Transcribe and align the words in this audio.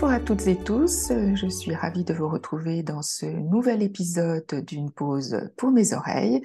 Bonjour 0.00 0.16
à 0.16 0.20
toutes 0.20 0.46
et 0.46 0.56
tous, 0.56 1.12
je 1.34 1.46
suis 1.48 1.74
ravie 1.74 2.04
de 2.04 2.14
vous 2.14 2.26
retrouver 2.26 2.82
dans 2.82 3.02
ce 3.02 3.26
nouvel 3.26 3.82
épisode 3.82 4.64
d'une 4.66 4.90
pause 4.90 5.50
pour 5.58 5.72
mes 5.72 5.92
oreilles. 5.92 6.40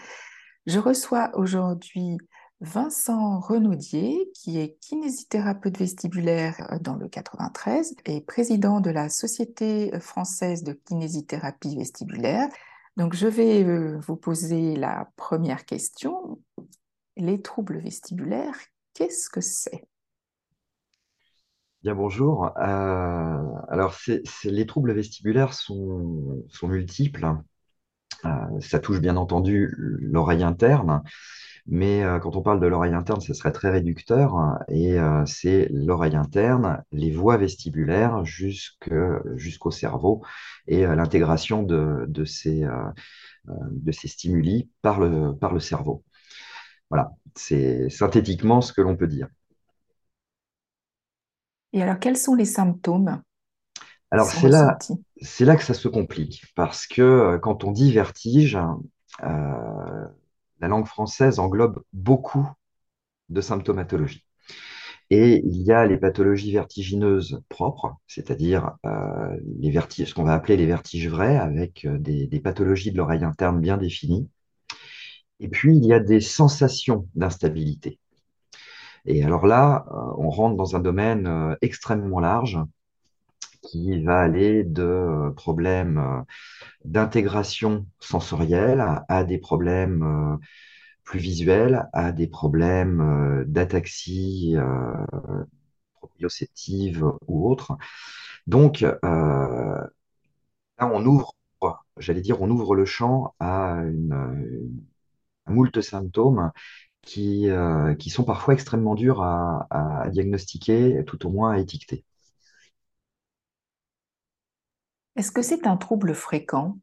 Je 0.66 0.78
reçois 0.78 1.32
aujourd'hui 1.36 2.18
Vincent 2.60 3.40
Renaudier, 3.40 4.30
qui 4.34 4.60
est 4.60 4.78
kinésithérapeute 4.82 5.78
vestibulaire 5.78 6.78
dans 6.82 6.98
le 6.98 7.08
93 7.08 7.96
et 8.04 8.20
président 8.20 8.82
de 8.82 8.90
la 8.90 9.08
Société 9.08 9.98
française 10.02 10.64
de 10.64 10.74
kinésithérapie 10.74 11.78
vestibulaire. 11.78 12.50
Donc, 12.98 13.16
je 13.16 13.28
vais 13.28 13.64
euh, 13.64 13.98
vous 14.06 14.18
poser 14.18 14.76
la 14.76 15.10
première 15.16 15.64
question. 15.64 16.42
Les 17.16 17.42
troubles 17.42 17.80
vestibulaires, 17.80 18.60
qu'est-ce 18.94 19.30
que 19.30 19.40
c'est? 19.40 19.88
Bien, 21.86 21.94
bonjour. 21.94 22.48
Euh, 22.58 23.44
alors, 23.70 23.96
les 24.44 24.66
troubles 24.66 24.92
vestibulaires 24.94 25.54
sont, 25.54 26.44
multiples. 26.64 27.28
Euh, 28.26 28.30
ça 28.60 28.80
touche 28.80 29.00
bien 29.02 29.18
entendu 29.18 29.72
l'oreille 29.78 30.44
interne, 30.44 31.04
mais 31.68 32.04
euh, 32.04 32.20
quand 32.20 32.36
on 32.38 32.42
parle 32.42 32.60
de 32.60 32.68
l'oreille 32.68 32.96
interne, 32.96 33.22
ce 33.22 33.36
serait 33.36 33.52
très 33.52 33.70
réducteur. 33.70 34.36
Et 34.70 34.98
c'est 35.28 35.68
l'oreille 35.72 36.16
interne, 36.16 36.84
les 36.92 37.12
voies 37.12 37.38
vestibulaires 37.38 38.26
jusqu'au 38.26 39.72
cerveau 39.72 40.24
et 40.68 40.88
l'intégration 40.88 41.62
de, 41.62 42.06
de, 42.08 42.26
ces, 42.26 42.66
de 43.46 43.92
ces 43.92 44.08
stimuli 44.08 44.72
par 44.82 45.00
le, 45.00 45.36
par 45.38 45.54
le 45.54 45.60
cerveau. 45.60 46.04
Voilà, 46.90 47.12
c'est 47.36 47.90
synthétiquement 47.92 48.62
ce 48.62 48.74
que 48.74 48.82
l'on 48.82 48.98
peut 48.98 49.08
dire. 49.08 49.28
Et 51.76 51.84
alors, 51.84 52.00
quels 52.00 52.16
sont 52.16 52.36
les 52.36 52.46
symptômes 52.46 53.22
Alors, 54.10 54.28
c'est 54.28 54.48
là, 54.48 54.78
c'est 55.22 55.44
là 55.44 55.58
que 55.58 55.64
ça 55.64 55.74
se 55.74 55.90
complique, 55.90 56.46
parce 56.56 56.88
que 56.88 57.02
euh, 57.02 57.38
quand 57.38 57.66
on 57.66 57.72
dit 57.74 57.92
vertige, 57.92 58.58
euh, 59.24 60.06
la 60.62 60.68
langue 60.70 60.88
française 60.88 61.38
englobe 61.38 61.84
beaucoup 61.92 62.50
de 63.28 63.42
symptomatologie. 63.42 64.26
Et 65.10 65.42
il 65.46 65.64
y 65.64 65.74
a 65.74 65.86
les 65.86 65.98
pathologies 65.98 66.54
vertigineuses 66.54 67.42
propres, 67.50 67.94
c'est-à-dire 68.08 68.78
euh, 68.86 69.38
les 69.60 69.70
vertiges, 69.70 70.12
ce 70.12 70.14
qu'on 70.16 70.24
va 70.24 70.34
appeler 70.34 70.56
les 70.56 70.68
vertiges 70.68 71.10
vrais, 71.10 71.36
avec 71.36 71.86
des, 71.86 72.26
des 72.26 72.40
pathologies 72.40 72.94
de 72.94 72.98
l'oreille 72.98 73.26
interne 73.26 73.60
bien 73.60 73.76
définies. 73.76 74.30
Et 75.42 75.50
puis, 75.50 75.76
il 75.76 75.86
y 75.86 75.92
a 75.94 76.00
des 76.00 76.22
sensations 76.22 77.10
d'instabilité. 77.16 78.00
Et 79.06 79.24
alors 79.24 79.46
là, 79.46 79.86
euh, 79.92 80.14
on 80.18 80.30
rentre 80.30 80.56
dans 80.56 80.76
un 80.76 80.80
domaine 80.80 81.28
euh, 81.28 81.56
extrêmement 81.62 82.20
large 82.20 82.60
qui 83.62 84.04
va 84.04 84.20
aller 84.20 84.64
de 84.64 84.84
euh, 84.84 85.32
problèmes 85.32 86.24
d'intégration 86.86 87.88
sensorielle 88.00 88.84
à 89.10 89.24
des 89.24 89.38
problèmes 89.38 90.40
plus 91.04 91.20
visuels, 91.20 91.88
à 91.94 92.12
des 92.12 92.28
problèmes 92.28 93.44
d'ataxie 93.48 94.56
proprioceptive 95.96 97.06
ou 97.28 97.50
autre. 97.50 97.78
Donc, 98.48 98.82
là, 98.82 99.90
on 100.80 101.06
ouvre, 101.06 101.36
j'allais 101.98 102.22
dire, 102.22 102.42
on 102.42 102.50
ouvre 102.50 102.76
le 102.76 102.86
champ 102.86 103.34
à 103.40 103.78
une, 103.84 104.84
moult 105.48 105.82
symptômes 105.82 106.52
qui, 107.06 107.50
euh, 107.50 107.94
qui 107.96 108.10
sont 108.10 108.24
parfois 108.24 108.56
extrêmement 108.56 108.96
durs 108.96 109.22
à, 109.22 110.10
diagnostiquer, 110.12 111.04
tout 111.06 111.26
au 111.26 111.30
moins 111.30 111.52
à 111.52 111.60
étiqueter. 111.60 112.04
Est-ce 115.16 115.32
que 115.32 115.42
c'est 115.42 115.66
un 115.66 115.78
trouble 115.78 116.14
fréquent? 116.14 116.78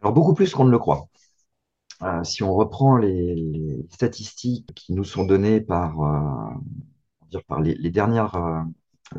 Alors 0.00 0.14
beaucoup 0.14 0.32
plus 0.32 0.54
qu'on 0.54 0.64
ne 0.64 0.70
le 0.70 0.78
croit. 0.78 1.08
Euh, 2.02 2.24
si 2.24 2.42
on 2.42 2.54
reprend 2.54 2.96
les, 2.96 3.84
statistiques 3.90 4.72
qui 4.74 4.94
nous 4.94 5.04
sont 5.04 5.26
données 5.26 5.60
par, 5.60 6.00
euh, 6.00 6.54
dire 7.28 7.44
par 7.44 7.60
les, 7.60 7.90
dernières 7.90 8.64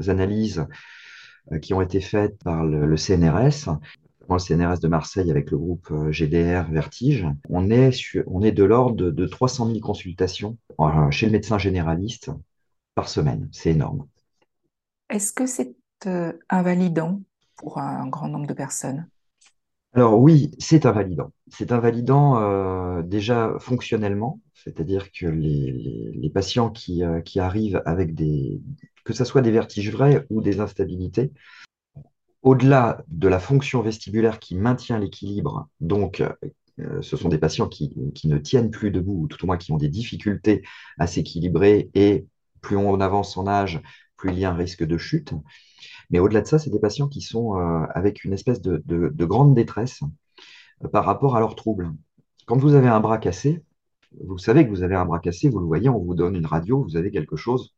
analyses 0.07 0.65
qui 1.61 1.73
ont 1.73 1.81
été 1.81 2.01
faites 2.01 2.41
par 2.43 2.63
le 2.63 2.97
CNRS, 2.97 3.69
le 4.35 4.39
CNRS 4.39 4.79
de 4.79 4.87
Marseille 4.87 5.31
avec 5.31 5.51
le 5.51 5.57
groupe 5.57 5.89
euh, 5.91 6.11
GDR 6.11 6.69
Vertige, 6.71 7.27
on 7.49 7.69
est, 7.69 7.91
on 8.27 8.41
est 8.41 8.51
de 8.51 8.63
l'ordre 8.63 9.11
de, 9.11 9.25
300 9.25 9.67
000 9.67 9.79
consultations 9.79 10.57
euh, 10.79 11.11
chez 11.11 11.25
le 11.25 11.31
médecin 11.31 11.57
généraliste 11.57 12.31
par 12.95 13.09
semaine. 13.09 13.49
C'est 13.51 13.71
énorme. 13.71 14.07
Est-ce 15.09 15.33
que 15.33 15.45
c'est 15.45 15.75
euh, 16.05 16.33
invalidant 16.49 17.21
pour 17.57 17.77
un 17.77 18.07
grand 18.07 18.27
nombre 18.27 18.47
de 18.47 18.53
personnes? 18.53 19.07
Alors 19.93 20.19
oui, 20.19 20.51
c'est 20.57 20.85
invalidant. 20.85 21.31
C'est 21.49 21.73
invalidant 21.73 23.01
déjà 23.01 23.53
fonctionnellement, 23.59 24.39
c'est-à-dire 24.53 25.11
que 25.11 25.25
les, 25.25 26.31
patients 26.33 26.69
qui, 26.69 27.03
qui, 27.25 27.41
arrivent 27.41 27.81
avec 27.85 28.15
des, 28.15 28.61
que 29.03 29.11
ce 29.11 29.25
soit 29.25 29.41
des 29.41 29.51
vertiges 29.51 29.91
vrais 29.91 30.25
ou 30.29 30.41
des 30.41 30.61
instabilités, 30.61 31.33
au-delà 32.43 33.03
de 33.07 33.27
la 33.27 33.39
fonction 33.39 33.81
vestibulaire 33.81 34.39
qui 34.39 34.55
maintient 34.55 34.99
l'équilibre, 34.99 35.67
donc 35.79 36.23
euh, 36.79 37.01
ce 37.01 37.17
sont 37.17 37.29
des 37.29 37.37
patients 37.37 37.67
qui, 37.67 37.93
ne 38.23 38.37
tiennent 38.37 38.71
plus 38.71 38.91
debout, 38.91 39.23
ou 39.23 39.27
tout 39.27 39.43
au 39.43 39.47
moins 39.47 39.57
qui 39.57 39.71
ont 39.71 39.77
des 39.77 39.89
difficultés 39.89 40.63
à 40.97 41.07
s'équilibrer, 41.07 41.89
et 41.93 42.25
plus 42.61 42.77
on 42.77 42.99
avance 42.99 43.37
en 43.37 43.47
âge, 43.47 43.81
plus 44.17 44.31
il 44.31 44.39
y 44.39 44.45
a 44.45 44.51
un 44.51 44.55
risque 44.55 44.83
de 44.83 44.97
chute. 44.97 45.33
Mais 46.09 46.19
au-delà 46.19 46.41
de 46.41 46.47
ça, 46.47 46.59
c'est 46.59 46.69
des 46.69 46.79
patients 46.79 47.07
qui 47.07 47.21
sont 47.21 47.57
euh, 47.57 47.85
avec 47.93 48.23
une 48.23 48.33
espèce 48.33 48.61
de, 48.61 49.25
grande 49.25 49.55
détresse 49.55 50.01
euh, 50.83 50.87
par 50.87 51.05
rapport 51.05 51.35
à 51.35 51.39
leurs 51.39 51.55
troubles. 51.55 51.91
Quand 52.45 52.57
vous 52.57 52.73
avez 52.73 52.87
un 52.87 52.99
bras 52.99 53.17
cassé, 53.17 53.63
vous 54.25 54.37
savez 54.37 54.65
que 54.65 54.69
vous 54.69 54.83
avez 54.83 54.95
un 54.95 55.05
bras 55.05 55.19
cassé, 55.19 55.49
vous 55.49 55.59
le 55.59 55.65
voyez, 55.65 55.89
on 55.89 55.99
vous 55.99 56.15
donne 56.15 56.35
une 56.35 56.45
radio, 56.45 56.83
vous 56.83 56.97
avez 56.97 57.11
quelque 57.11 57.37
chose, 57.37 57.75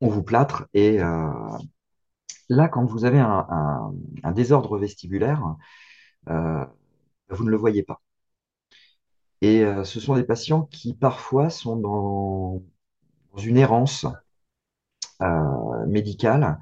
on 0.00 0.08
vous 0.08 0.22
plâtre 0.22 0.66
et, 0.74 1.00
Là, 2.48 2.68
quand 2.68 2.84
vous 2.84 3.04
avez 3.04 3.20
un, 3.20 3.92
désordre 4.34 4.78
vestibulaire, 4.78 5.56
euh, 6.28 6.64
vous 7.30 7.44
ne 7.44 7.50
le 7.50 7.56
voyez 7.56 7.82
pas. 7.82 8.02
Et 9.40 9.64
euh, 9.64 9.84
ce 9.84 10.00
sont 10.00 10.16
des 10.16 10.24
patients 10.24 10.62
qui 10.64 10.94
parfois 10.94 11.50
sont 11.50 11.76
dans, 11.76 12.62
une 13.38 13.56
errance 13.56 14.06
euh, 15.22 15.86
médicale 15.86 16.58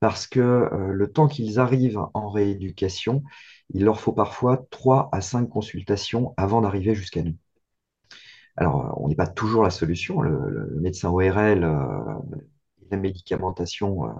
parce 0.00 0.26
que 0.26 0.68
le 0.92 1.12
temps 1.12 1.28
qu'ils 1.28 1.58
arrivent 1.58 2.00
en 2.14 2.30
rééducation, 2.30 3.22
il 3.70 3.84
leur 3.84 4.00
faut 4.00 4.12
parfois 4.12 4.66
3 4.70 5.10
à 5.12 5.20
5 5.20 5.48
consultations 5.48 6.34
avant 6.36 6.60
d'arriver 6.62 6.94
jusqu'à 6.94 7.22
nous. 7.22 7.36
Alors, 8.56 8.98
on 9.02 9.08
n'est 9.08 9.16
pas 9.16 9.26
toujours 9.26 9.62
la 9.62 9.70
solution. 9.70 10.20
Le, 10.22 10.78
médecin 10.80 11.10
ORL, 11.10 11.60
la 12.90 12.96
médicamentation 12.96 14.14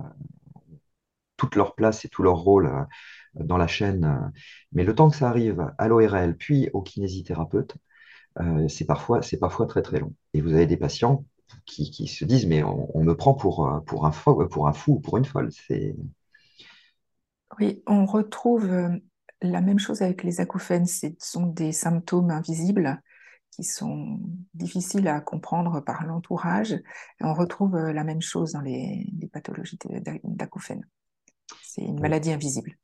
toute 1.40 1.56
leur 1.56 1.74
place 1.74 2.04
et 2.04 2.08
tout 2.08 2.22
leur 2.22 2.36
rôle 2.36 2.66
euh, 2.66 2.84
dans 3.34 3.56
la 3.56 3.66
chaîne. 3.66 4.04
Euh. 4.04 4.28
Mais 4.72 4.84
le 4.84 4.94
temps 4.94 5.08
que 5.08 5.16
ça 5.16 5.28
arrive 5.28 5.72
à 5.78 5.88
l'ORL, 5.88 6.36
puis 6.36 6.68
au 6.74 6.82
kinésithérapeute, 6.82 7.76
euh, 8.40 8.68
c'est 8.68 8.84
parfois, 8.84 9.20
très 9.66 9.82
très 9.82 10.00
long. 10.00 10.14
Et 10.34 10.42
vous 10.42 10.52
avez 10.52 10.66
des 10.66 10.76
patients 10.76 11.24
qui, 11.64 12.06
se 12.06 12.24
disent, 12.24 12.46
mais 12.46 12.62
on, 12.62 13.02
me 13.02 13.14
prend 13.14 13.34
pour, 13.34 13.82
pour, 13.86 14.06
un 14.06 14.12
fou, 14.12 14.46
pour 14.48 14.68
un 14.68 14.72
fou 14.72 14.92
ou 14.94 15.00
pour 15.00 15.16
une 15.16 15.24
folle. 15.24 15.50
Oui, 17.58 17.82
on 17.88 18.06
retrouve 18.06 18.70
la 19.42 19.60
même 19.60 19.80
chose 19.80 20.02
avec 20.02 20.22
les 20.22 20.40
acouphènes. 20.40 20.86
Ce 20.86 21.08
sont 21.18 21.46
des 21.46 21.72
symptômes 21.72 22.30
invisibles 22.30 23.02
qui 23.50 23.64
sont 23.64 24.20
difficiles 24.54 25.08
à 25.08 25.20
comprendre 25.20 25.80
par 25.80 26.06
l'entourage. 26.06 26.76
On 27.20 27.34
retrouve 27.34 27.76
la 27.76 28.04
même 28.04 28.22
chose 28.22 28.52
dans 28.52 28.60
les, 28.60 29.08
les 29.18 29.26
pathologies 29.26 29.78
d'acouphènes. 30.22 30.86
C'est 31.72 31.82
une 31.82 32.00
maladie 32.00 32.32
invisible. 32.32 32.76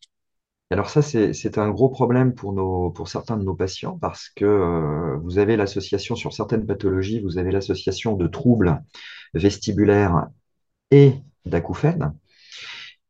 Alors 0.70 0.90
ça, 0.90 1.02
c'est 1.02 1.58
un 1.58 1.70
gros 1.70 1.88
problème 1.88 2.34
pour, 2.34 2.52
nos, 2.52 2.90
pour 2.90 3.08
certains 3.08 3.36
de 3.36 3.42
nos 3.42 3.54
patients 3.54 3.98
parce 3.98 4.28
que 4.28 4.44
euh, 4.44 5.16
vous 5.24 5.38
avez 5.38 5.56
l'association 5.56 6.14
sur 6.14 6.32
certaines 6.32 6.66
pathologies, 6.66 7.20
vous 7.20 7.38
avez 7.38 7.50
l'association 7.50 8.14
de 8.14 8.28
troubles 8.28 8.80
vestibulaires 9.34 10.28
et 10.92 11.14
d'acouphènes. 11.46 12.14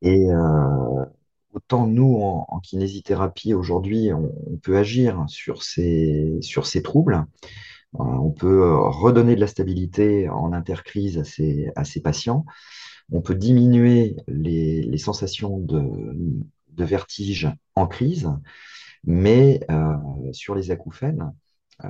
Et 0.00 0.30
euh, 0.30 1.04
autant 1.52 1.86
nous, 1.86 2.16
en, 2.22 2.58
kinésithérapie, 2.60 3.52
aujourd'hui, 3.52 4.14
on, 4.14 4.32
peut 4.62 4.78
agir 4.78 5.26
sur 5.28 5.62
ces, 5.62 6.38
sur 6.40 6.66
ces 6.66 6.82
troubles. 6.82 7.26
Euh, 7.96 8.02
on 8.02 8.30
peut 8.30 8.76
redonner 8.76 9.34
de 9.34 9.40
la 9.40 9.46
stabilité 9.46 10.30
en 10.30 10.54
intercrise 10.54 11.18
à 11.18 11.24
ces, 11.24 11.70
à 11.76 11.84
ces 11.84 12.00
patients 12.00 12.46
on 13.12 13.20
peut 13.20 13.34
diminuer 13.34 14.16
les, 14.26 14.98
sensations 14.98 15.58
de, 15.58 16.84
vertige 16.84 17.48
en 17.74 17.86
crise, 17.86 18.30
mais 19.04 19.60
euh, 19.70 19.96
sur 20.32 20.54
les 20.54 20.70
acouphènes, 20.70 21.32
euh, 21.84 21.88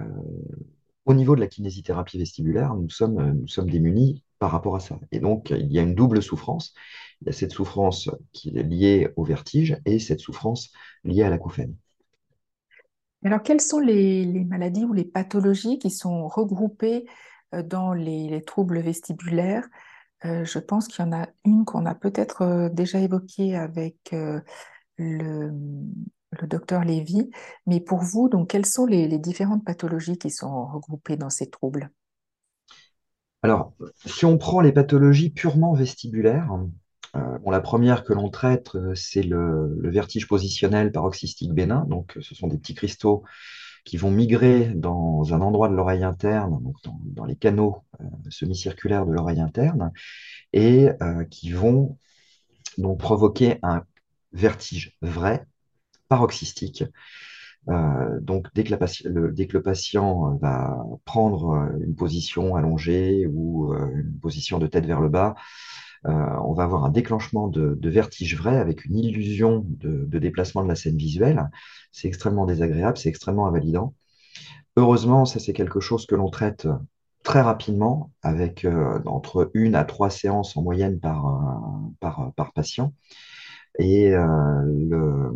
au 1.05 1.15
niveau 1.15 1.35
de 1.37 1.41
la 1.41 1.47
kinésithérapie 1.47 2.19
vestibulaire, 2.19 2.75
nous 2.75 2.91
sommes, 2.91 3.33
nous 3.33 3.49
sommes 3.49 3.71
démunis 3.71 4.23
par 4.39 4.51
rapport 4.51 4.77
à 4.77 4.81
ça. 4.81 4.99
Et 5.13 5.21
donc, 5.21 5.51
il 5.51 5.73
y 5.73 5.79
a 5.79 5.83
une 5.83 5.95
double 5.95 6.23
souffrance. 6.23 6.75
Il 7.21 7.27
y 7.27 7.31
a 7.31 7.33
cette 7.33 7.53
souffrance 7.53 8.11
qui 8.33 8.57
est 8.57 8.63
liée 8.63 9.09
au 9.17 9.25
vertige 9.25 9.79
et 9.87 9.99
cette 9.99 10.21
souffrance 10.21 10.73
liée 11.05 11.23
à 11.23 11.31
l'acouphène. 11.31 11.75
Alors, 13.25 13.43
quelles 13.43 13.61
sont 13.61 13.81
les, 13.81 14.27
maladies 14.45 14.85
ou 14.85 14.93
les 14.93 15.05
pathologies 15.05 15.79
qui 15.79 15.91
sont 15.91 16.29
regroupées 16.29 17.07
euh, 17.55 17.63
dans 17.63 17.93
les, 17.93 18.43
troubles 18.45 18.81
vestibulaires 18.81 19.67
euh, 20.25 20.45
Je 20.45 20.59
pense 20.59 20.89
qu'il 20.89 21.05
y 21.05 21.09
en 21.09 21.13
a 21.13 21.29
une 21.45 21.65
qu'on 21.65 21.87
a 21.87 21.95
peut-être 21.95 22.43
euh, 22.43 22.69
déjà 22.69 23.01
évoquée 23.01 23.57
avec 23.57 24.15
le, 24.99 25.51
docteur 26.43 26.85
Lévy. 26.85 27.31
Mais 27.67 27.81
pour 27.81 28.01
vous, 28.01 28.29
donc, 28.29 28.51
quelles 28.51 28.67
sont 28.67 28.87
les 28.87 29.19
différentes 29.19 29.65
pathologies 29.65 30.19
qui 30.19 30.31
sont 30.31 30.67
regroupées 30.67 31.17
dans 31.17 31.31
ces 31.31 31.49
troubles? 31.49 31.91
Alors, 33.43 33.75
si 34.05 34.25
on 34.25 34.39
prend 34.39 34.61
les 34.61 34.73
pathologies 34.73 35.31
purement 35.31 35.73
vestibulaires, 35.73 36.51
euh, 37.15 37.39
la 37.47 37.61
première 37.61 38.05
que 38.05 38.13
l'on 38.13 38.29
traite, 38.29 38.75
euh, 38.75 38.95
c'est 38.95 39.23
le, 39.23 39.89
vertige 39.89 40.27
positionnel 40.27 40.93
paroxystique 40.93 41.53
bénin. 41.53 41.85
Donc, 41.89 42.19
ce 42.21 42.35
sont 42.35 42.49
des 42.49 42.59
petits 42.59 42.75
cristaux 42.75 43.23
qui 43.87 43.97
vont 43.97 44.11
migrer 44.11 44.73
dans 44.75 45.33
un 45.33 45.41
endroit 45.41 45.71
de 45.71 45.75
l'oreille 45.75 46.05
interne, 46.05 46.63
donc 46.63 46.77
dans, 47.05 47.25
les 47.25 47.37
canaux 47.37 47.85
euh, 48.01 48.05
semi-circulaires 48.29 49.07
de 49.07 49.13
l'oreille 49.13 49.41
interne, 49.41 49.93
et 50.53 50.89
qui 51.31 51.53
vont 51.53 51.99
donc 52.79 52.99
provoquer 52.99 53.59
un 53.63 53.85
vertige 54.33 54.97
vrai, 55.03 55.47
paroxystique, 56.09 56.85
euh, 57.69 58.21
donc, 58.21 58.47
dès 58.55 58.65
que, 58.65 58.71
le, 58.71 59.63
patient 59.63 60.35
euh, 60.35 60.39
va 60.41 60.85
prendre 61.05 61.51
euh, 61.51 61.85
une 61.85 61.97
position 61.97 62.55
allongée 62.55 63.27
ou 63.27 63.75
une 63.75 64.19
position 64.21 64.59
de 64.59 64.67
tête 64.67 64.87
vers 64.87 65.01
le 65.01 65.09
bas, 65.09 65.35
on 66.07 66.53
va 66.53 66.65
avoir 66.65 66.85
un 66.85 66.91
déclenchement 66.91 67.49
de, 67.49 67.89
vertige 67.89 68.37
vrai 68.37 68.59
avec 68.59 68.85
une 68.85 68.99
illusion 68.99 69.65
de, 69.67 70.19
déplacement 70.19 70.63
de 70.63 70.69
la 70.69 70.77
scène 70.77 70.97
visuelle. 70.97 71.51
C'est 71.93 72.09
extrêmement 72.09 72.47
désagréable, 72.47 72.97
c'est 72.97 73.09
extrêmement 73.09 73.47
invalidant. 73.47 73.95
Heureusement, 74.77 75.25
ça 75.25 75.41
c'est 75.41 75.53
quelque 75.53 75.81
chose 75.81 76.07
que 76.07 76.15
l'on 76.15 76.31
traite 76.31 76.69
très 77.23 77.41
rapidement 77.41 78.13
avec 78.23 78.67
entre 79.07 79.51
une 79.55 79.75
à 79.75 79.85
trois 79.85 80.11
séances 80.11 80.57
en 80.57 80.63
moyenne 80.63 81.01
par, 81.01 81.93
par 82.01 82.53
patient. 82.53 82.93
Et 83.79 84.11
le, 84.11 85.33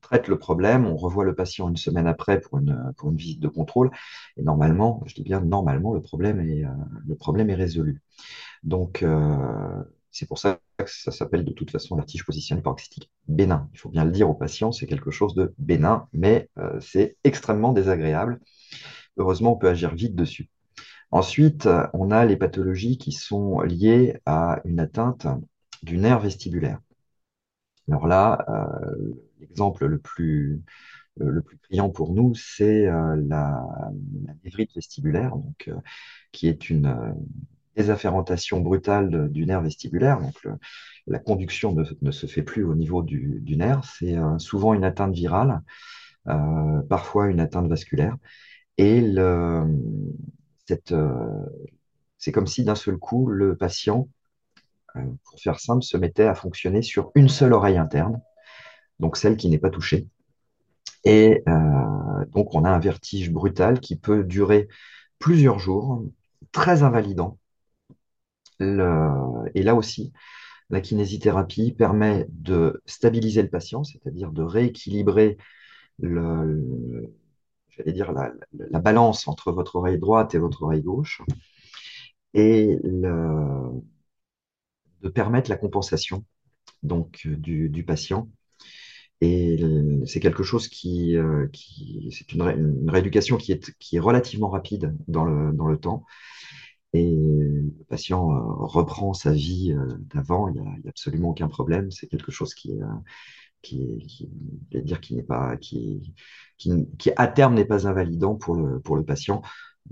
traite 0.00 0.28
le 0.28 0.38
problème, 0.38 0.86
on 0.86 0.96
revoit 0.96 1.24
le 1.24 1.34
patient 1.34 1.68
une 1.68 1.76
semaine 1.76 2.06
après 2.06 2.40
pour 2.40 2.58
une, 2.58 2.92
pour 2.96 3.10
une 3.10 3.16
visite 3.16 3.40
de 3.40 3.48
contrôle, 3.48 3.90
et 4.36 4.42
normalement, 4.42 5.02
je 5.06 5.14
dis 5.14 5.22
bien 5.22 5.40
normalement, 5.40 5.92
euh, 5.94 5.96
le 5.96 7.14
problème 7.16 7.50
est 7.50 7.54
résolu. 7.54 8.00
Donc, 8.62 9.02
euh, 9.02 9.82
c'est 10.10 10.26
pour 10.26 10.38
ça 10.38 10.60
que 10.78 10.90
ça 10.90 11.10
s'appelle 11.10 11.44
de 11.44 11.52
toute 11.52 11.70
façon 11.70 11.96
vertige 11.96 12.24
positionné 12.24 12.62
paroxystique 12.62 13.10
bénin. 13.26 13.68
Il 13.72 13.78
faut 13.78 13.88
bien 13.88 14.04
le 14.04 14.10
dire 14.10 14.28
au 14.28 14.34
patient, 14.34 14.72
c'est 14.72 14.86
quelque 14.86 15.10
chose 15.10 15.34
de 15.34 15.54
bénin, 15.58 16.08
mais 16.12 16.48
euh, 16.58 16.78
c'est 16.80 17.16
extrêmement 17.24 17.72
désagréable. 17.72 18.40
Heureusement, 19.16 19.52
on 19.54 19.56
peut 19.56 19.68
agir 19.68 19.94
vite 19.94 20.14
dessus. 20.14 20.48
Ensuite, 21.10 21.68
on 21.94 22.10
a 22.10 22.26
les 22.26 22.36
pathologies 22.36 22.98
qui 22.98 23.12
sont 23.12 23.60
liées 23.62 24.18
à 24.26 24.60
une 24.66 24.78
atteinte 24.78 25.26
du 25.82 25.96
nerf 25.96 26.20
vestibulaire. 26.20 26.80
Alors 27.88 28.06
là, 28.06 28.44
l'exemple 29.40 29.86
le 29.86 29.98
plus, 29.98 30.62
le 31.20 31.42
criant 31.62 31.90
pour 31.90 32.12
nous, 32.12 32.34
c'est 32.34 32.86
euh, 32.86 33.16
la, 33.16 33.64
la, 34.26 34.34
névrite 34.44 34.74
vestibulaire, 34.74 35.34
euh, 35.68 35.74
qui 36.32 36.48
est 36.48 36.70
une 36.70 37.14
euh, 37.78 38.60
brutale 38.60 39.28
du 39.30 39.46
nerf 39.46 39.62
vestibulaire. 39.62 40.20
Donc, 40.20 40.46
la 41.06 41.18
conduction 41.18 41.74
ne, 41.74 42.10
se 42.10 42.26
fait 42.26 42.42
plus 42.42 42.64
au 42.64 42.74
niveau 42.74 43.02
du, 43.02 43.56
nerf. 43.56 43.82
C'est 43.84 44.16
souvent 44.38 44.74
une 44.74 44.84
atteinte 44.84 45.14
virale, 45.14 45.62
parfois 46.88 47.28
une 47.28 47.40
atteinte 47.40 47.68
vasculaire. 47.68 48.16
Et 48.76 49.02
c'est 52.18 52.32
comme 52.32 52.46
si 52.46 52.64
d'un 52.64 52.74
seul 52.74 52.98
coup, 52.98 53.26
le 53.26 53.56
patient, 53.56 54.08
pour 54.94 55.40
faire 55.40 55.60
simple, 55.60 55.82
se 55.82 55.96
mettait 55.96 56.26
à 56.26 56.34
fonctionner 56.34 56.82
sur 56.82 57.10
une 57.14 57.28
seule 57.28 57.54
oreille 57.54 57.78
interne 57.78 58.20
donc 59.00 59.16
celle 59.16 59.36
qui 59.36 59.48
n'est 59.48 59.58
pas 59.58 59.70
touchée. 59.70 60.08
Et 61.04 61.42
euh, 61.48 62.24
donc 62.32 62.54
on 62.54 62.64
a 62.64 62.70
un 62.70 62.78
vertige 62.78 63.30
brutal 63.30 63.80
qui 63.80 63.96
peut 63.96 64.24
durer 64.24 64.68
plusieurs 65.18 65.58
jours, 65.58 66.04
très 66.52 66.82
invalidant. 66.82 67.38
Et 68.60 69.62
là 69.62 69.74
aussi, 69.74 70.12
la 70.70 70.80
kinésithérapie 70.80 71.72
permet 71.72 72.26
de 72.30 72.82
stabiliser 72.86 73.42
le 73.42 73.48
patient, 73.50 73.84
c'est-à-dire 73.84 74.32
de 74.32 74.42
rééquilibrer 74.42 75.38
la, 76.00 76.44
balance 78.80 79.28
entre 79.28 79.52
votre 79.52 79.76
oreille 79.76 79.98
droite 79.98 80.34
et 80.34 80.38
votre 80.38 80.62
oreille 80.62 80.82
gauche, 80.82 81.22
et 82.34 82.78
de 82.82 83.80
permettre 85.14 85.50
la 85.50 85.56
compensation 85.56 86.24
donc 86.82 87.26
du 87.26 87.84
patient 87.84 88.28
et 89.20 89.58
c'est 90.06 90.20
quelque 90.20 90.44
chose 90.44 90.68
qui, 90.68 91.16
euh, 91.16 91.48
c'est 92.10 92.32
une, 92.32 92.88
rééducation 92.88 93.36
qui 93.36 93.52
est, 93.52 93.76
qui 93.78 93.96
est 93.96 94.00
relativement 94.00 94.48
rapide 94.48 94.94
dans 95.08 95.24
le 95.24 95.76
temps. 95.76 96.04
Et 96.94 97.14
le 97.14 97.84
patient 97.88 98.32
euh, 98.32 98.40
reprend 98.40 99.12
sa 99.12 99.32
vie 99.32 99.72
euh, 99.72 99.98
d'avant, 100.14 100.48
il 100.48 100.54
n'y 100.54 100.66
a, 100.66 100.88
absolument 100.88 101.30
aucun 101.30 101.48
problème. 101.48 101.90
C'est 101.90 102.06
quelque 102.06 102.32
chose 102.32 102.54
qui 102.54 102.72
qui, 103.62 104.28
dire 104.70 105.00
qui 105.00 105.14
n'est 105.14 105.22
pas, 105.22 105.56
qui, 105.56 106.14
à 107.16 107.26
terme 107.26 107.54
n'est 107.54 107.64
pas 107.64 107.86
invalidant 107.86 108.34
pour 108.34 108.56
le, 108.56 109.04
patient, 109.04 109.42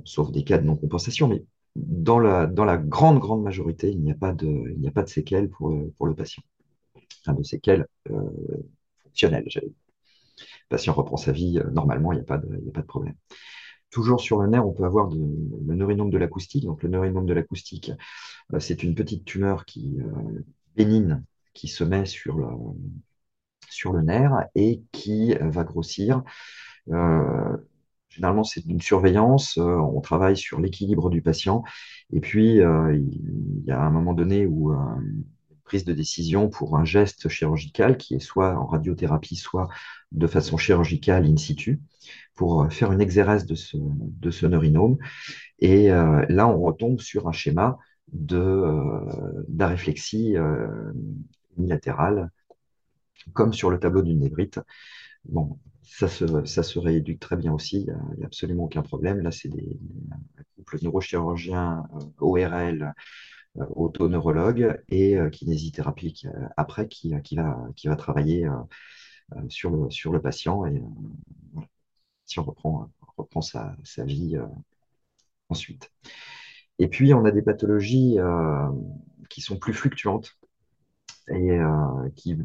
sauf 0.04 0.30
des 0.30 0.44
cas 0.44 0.58
de 0.58 0.64
non-compensation. 0.64 1.28
Mais 1.28 1.44
dans 1.74 2.18
la, 2.18 2.46
grande, 2.78 3.18
grande 3.18 3.42
majorité, 3.42 3.90
il 3.90 4.00
n'y 4.00 4.12
a 4.12 4.14
pas 4.14 4.32
de, 4.32 5.06
séquelles 5.06 5.50
pour 5.50 5.70
le, 5.70 6.14
patient. 6.14 6.42
Enfin, 7.22 7.34
de 7.34 7.42
séquelles 7.42 7.86
le 8.06 9.34
patient 10.68 10.92
reprend 10.92 11.16
sa 11.16 11.32
vie 11.32 11.58
euh, 11.58 11.70
normalement, 11.70 12.12
il 12.12 12.16
n'y 12.16 12.20
a 12.22 12.24
pas 12.24 12.38
de 12.38 12.86
problème. 12.86 13.14
Toujours 13.90 14.20
sur 14.20 14.40
le 14.42 14.48
nerf, 14.48 14.66
on 14.66 14.72
peut 14.72 14.84
avoir 14.84 15.08
le 15.08 15.74
neurinome 15.74 16.10
de 16.10 16.18
l'acoustique. 16.18 16.64
Donc, 16.64 16.82
le 16.82 16.88
neurinome 16.88 17.26
de 17.26 17.32
l'acoustique, 17.32 17.92
euh, 18.52 18.60
c'est 18.60 18.82
une 18.82 18.94
petite 18.94 19.24
tumeur 19.24 19.64
qui, 19.64 19.98
euh, 20.00 20.44
bénigne 20.76 21.22
qui 21.54 21.68
se 21.68 21.84
met 21.84 22.04
sur 22.04 22.36
le, 22.36 22.46
sur 23.70 23.92
le 23.92 24.02
nerf 24.02 24.46
et 24.54 24.82
qui 24.92 25.34
va 25.40 25.64
grossir. 25.64 26.22
généralement, 28.08 28.44
c'est 28.44 28.64
une 28.66 28.80
surveillance. 28.80 29.56
on 29.58 30.00
travaille 30.00 30.36
sur 30.36 30.60
l'équilibre 30.60 31.10
du 31.10 31.22
patient. 31.22 31.64
Et 32.12 32.20
puis, 32.20 32.56
il 32.56 33.64
y 33.66 33.70
a 33.70 33.80
un 33.80 33.90
moment 33.90 34.12
donné 34.12 34.46
où 34.46 34.72
prise 35.66 35.84
de 35.84 35.92
décision 35.92 36.48
pour 36.48 36.78
un 36.78 36.84
geste 36.84 37.28
chirurgical 37.28 37.98
qui 37.98 38.14
est 38.14 38.20
soit 38.20 38.56
en 38.56 38.66
radiothérapie, 38.66 39.36
soit 39.36 39.68
de 40.12 40.26
façon 40.26 40.56
chirurgicale 40.56 41.26
in 41.26 41.36
situ, 41.36 41.80
pour 42.34 42.62
euh, 42.62 42.70
faire 42.70 42.92
une 42.92 43.00
exérèse 43.02 43.44
de 43.44 43.54
ce, 43.54 43.76
de 43.76 44.30
ce 44.30 44.46
neurinome. 44.46 44.96
Et 45.58 45.90
euh, 45.92 46.24
là, 46.28 46.48
on 46.48 46.60
retombe 46.60 47.00
sur 47.00 47.28
un 47.28 47.32
schéma 47.32 47.78
euh, 48.32 49.42
d'aréflexie 49.48 50.36
unilatérale, 51.58 52.30
comme 53.32 53.52
sur 53.52 53.70
le 53.70 53.78
tableau 53.78 54.02
d'une 54.02 54.20
névrite. 54.20 54.60
Bon, 55.24 55.58
ça 55.82 56.06
se, 56.06 56.44
ça 56.44 56.62
se 56.62 56.78
rééduque 56.78 57.18
très 57.18 57.36
bien 57.36 57.52
aussi, 57.52 57.86
il 57.88 58.18
n'y 58.18 58.22
a, 58.22 58.26
absolument 58.26 58.64
aucun 58.64 58.82
problème. 58.82 59.20
Là, 59.20 59.32
c'est 59.32 59.48
des, 59.48 59.76
un 60.38 60.42
couple 60.54 60.78
neurochirurgien 60.82 61.84
ORL 62.20 62.94
autoneurologue 63.74 64.82
et 64.88 65.16
euh, 65.16 65.30
kinésithérapie 65.30 66.22
euh, 66.26 66.46
après 66.56 66.88
qui, 66.88 67.12
qui, 67.22 67.36
va, 67.36 67.56
qui 67.76 67.88
va 67.88 67.96
travailler 67.96 68.46
sur, 69.48 69.70
le, 69.70 70.20
patient 70.20 70.66
et 70.66 70.82
si 72.26 72.38
on 72.38 72.44
reprend, 72.44 72.90
reprend 73.16 73.40
sa, 73.40 73.76
vie 73.98 74.36
ensuite. 75.48 75.90
Et 76.78 76.88
puis, 76.88 77.14
on 77.14 77.24
a 77.24 77.30
des 77.30 77.42
pathologies 77.42 78.18
qui 79.28 79.40
sont 79.40 79.58
plus 79.58 79.74
fluctuantes 79.74 80.38
et 81.28 81.58
qui, 82.14 82.38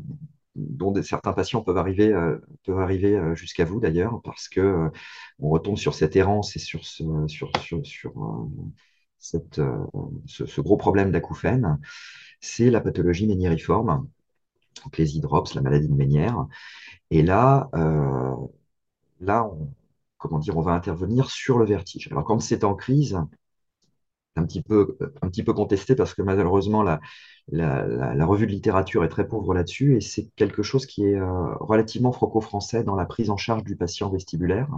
dont 0.55 0.99
certains 1.03 1.33
patients 1.33 1.61
peuvent 1.61 1.77
arriver, 1.77 2.11
peuvent 2.63 2.79
arriver 2.79 3.19
jusqu'à 3.35 3.65
vous 3.65 3.79
d'ailleurs, 3.79 4.21
parce 4.23 4.49
que 4.49 4.89
on 5.37 5.49
retombe 5.49 5.77
sur 5.77 5.93
cette 5.93 6.15
errance 6.15 6.55
et 6.55 6.59
sur, 6.59 6.83
sur, 6.83 7.51
sur 7.83 8.47
euh, 9.59 9.77
ce, 10.25 10.61
gros 10.61 10.77
problème 10.77 11.11
d'acouphène, 11.11 11.79
c'est 12.39 12.69
la 12.71 12.81
pathologie 12.81 13.27
méniériforme, 13.27 14.07
donc 14.83 14.97
les 14.97 15.17
hydrops, 15.17 15.53
la 15.55 15.61
maladie 15.61 15.89
de 15.89 15.95
Ménière. 15.95 16.45
Et 17.11 17.23
là, 17.23 17.69
euh, 17.75 18.35
là 19.19 19.45
on, 19.45 19.73
comment 20.17 20.39
dire, 20.39 20.57
on 20.57 20.61
va 20.61 20.73
intervenir 20.73 21.29
sur 21.31 21.57
le 21.59 21.65
vertige. 21.65 22.09
Alors 22.11 22.25
quand 22.25 22.39
c'est 22.39 22.63
en 22.63 22.75
crise, 22.75 23.19
un 24.35 24.45
petit 24.45 24.61
peu, 24.61 24.97
un 25.21 25.29
petit 25.29 25.43
peu 25.43 25.53
contesté 25.53 25.95
parce 25.95 26.13
que 26.13 26.21
malheureusement, 26.21 26.83
la, 26.83 26.99
la, 27.49 28.25
revue 28.25 28.45
de 28.47 28.51
littérature 28.51 29.03
est 29.03 29.09
très 29.09 29.27
pauvre 29.27 29.53
là-dessus 29.53 29.97
et 29.97 30.01
c'est 30.01 30.29
quelque 30.35 30.63
chose 30.63 30.85
qui 30.85 31.03
est 31.05 31.15
euh, 31.15 31.53
relativement 31.59 32.11
franco-français 32.11 32.83
dans 32.83 32.95
la 32.95 33.05
prise 33.05 33.29
en 33.29 33.37
charge 33.37 33.63
du 33.63 33.75
patient 33.75 34.09
vestibulaire. 34.09 34.69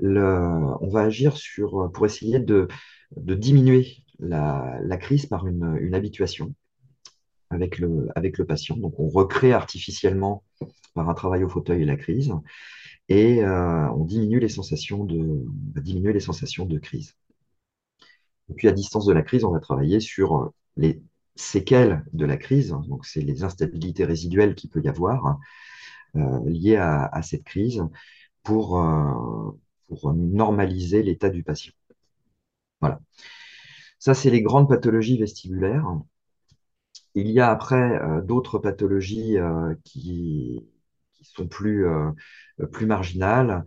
On 0.00 0.88
va 0.88 1.00
agir 1.00 1.36
sur, 1.36 1.90
pour 1.92 2.06
essayer 2.06 2.38
de, 2.38 2.68
diminuer 3.16 4.04
la, 4.18 4.96
crise 4.98 5.26
par 5.26 5.46
une, 5.46 5.94
habituation 5.94 6.54
avec 7.50 7.78
le, 7.78 8.44
patient. 8.46 8.76
Donc, 8.76 8.98
on 8.98 9.08
recrée 9.08 9.52
artificiellement 9.52 10.44
par 10.94 11.08
un 11.08 11.14
travail 11.14 11.44
au 11.44 11.48
fauteuil 11.48 11.84
la 11.84 11.96
crise 11.96 12.32
et 13.08 13.42
euh, 13.42 13.90
on 13.92 14.04
diminue 14.04 14.38
les 14.38 14.48
sensations 14.48 15.04
de, 15.04 15.44
diminuer 15.80 16.12
les 16.12 16.20
sensations 16.20 16.66
de 16.66 16.78
crise. 16.78 17.14
Et 18.50 18.54
puis, 18.54 18.68
à 18.68 18.72
distance 18.72 19.06
de 19.06 19.12
la 19.12 19.22
crise, 19.22 19.44
on 19.44 19.52
va 19.52 19.60
travailler 19.60 20.00
sur 20.00 20.52
les 20.76 21.02
séquelles 21.34 22.04
de 22.12 22.26
la 22.26 22.36
crise, 22.36 22.70
donc 22.70 23.06
c'est 23.06 23.20
les 23.20 23.44
instabilités 23.44 24.04
résiduelles 24.04 24.54
qu'il 24.54 24.70
peut 24.70 24.82
y 24.82 24.88
avoir 24.88 25.38
euh, 26.16 26.40
liées 26.46 26.76
à, 26.76 27.20
cette 27.22 27.44
crise 27.44 27.82
pour, 28.42 28.80
euh, 28.80 29.52
pour 29.88 30.12
normaliser 30.14 31.02
l'état 31.02 31.30
du 31.30 31.42
patient. 31.42 31.72
Voilà. 32.80 33.00
Ça, 33.98 34.14
c'est 34.14 34.30
les 34.30 34.42
grandes 34.42 34.68
pathologies 34.68 35.18
vestibulaires. 35.18 35.86
Il 37.14 37.28
y 37.30 37.40
a 37.40 37.50
après 37.50 38.00
euh, 38.00 38.20
d'autres 38.22 38.58
pathologies 38.58 39.36
qui, 39.84 40.64
qui, 41.14 41.24
sont 41.24 41.48
plus, 41.48 41.86
marginales, 42.82 43.64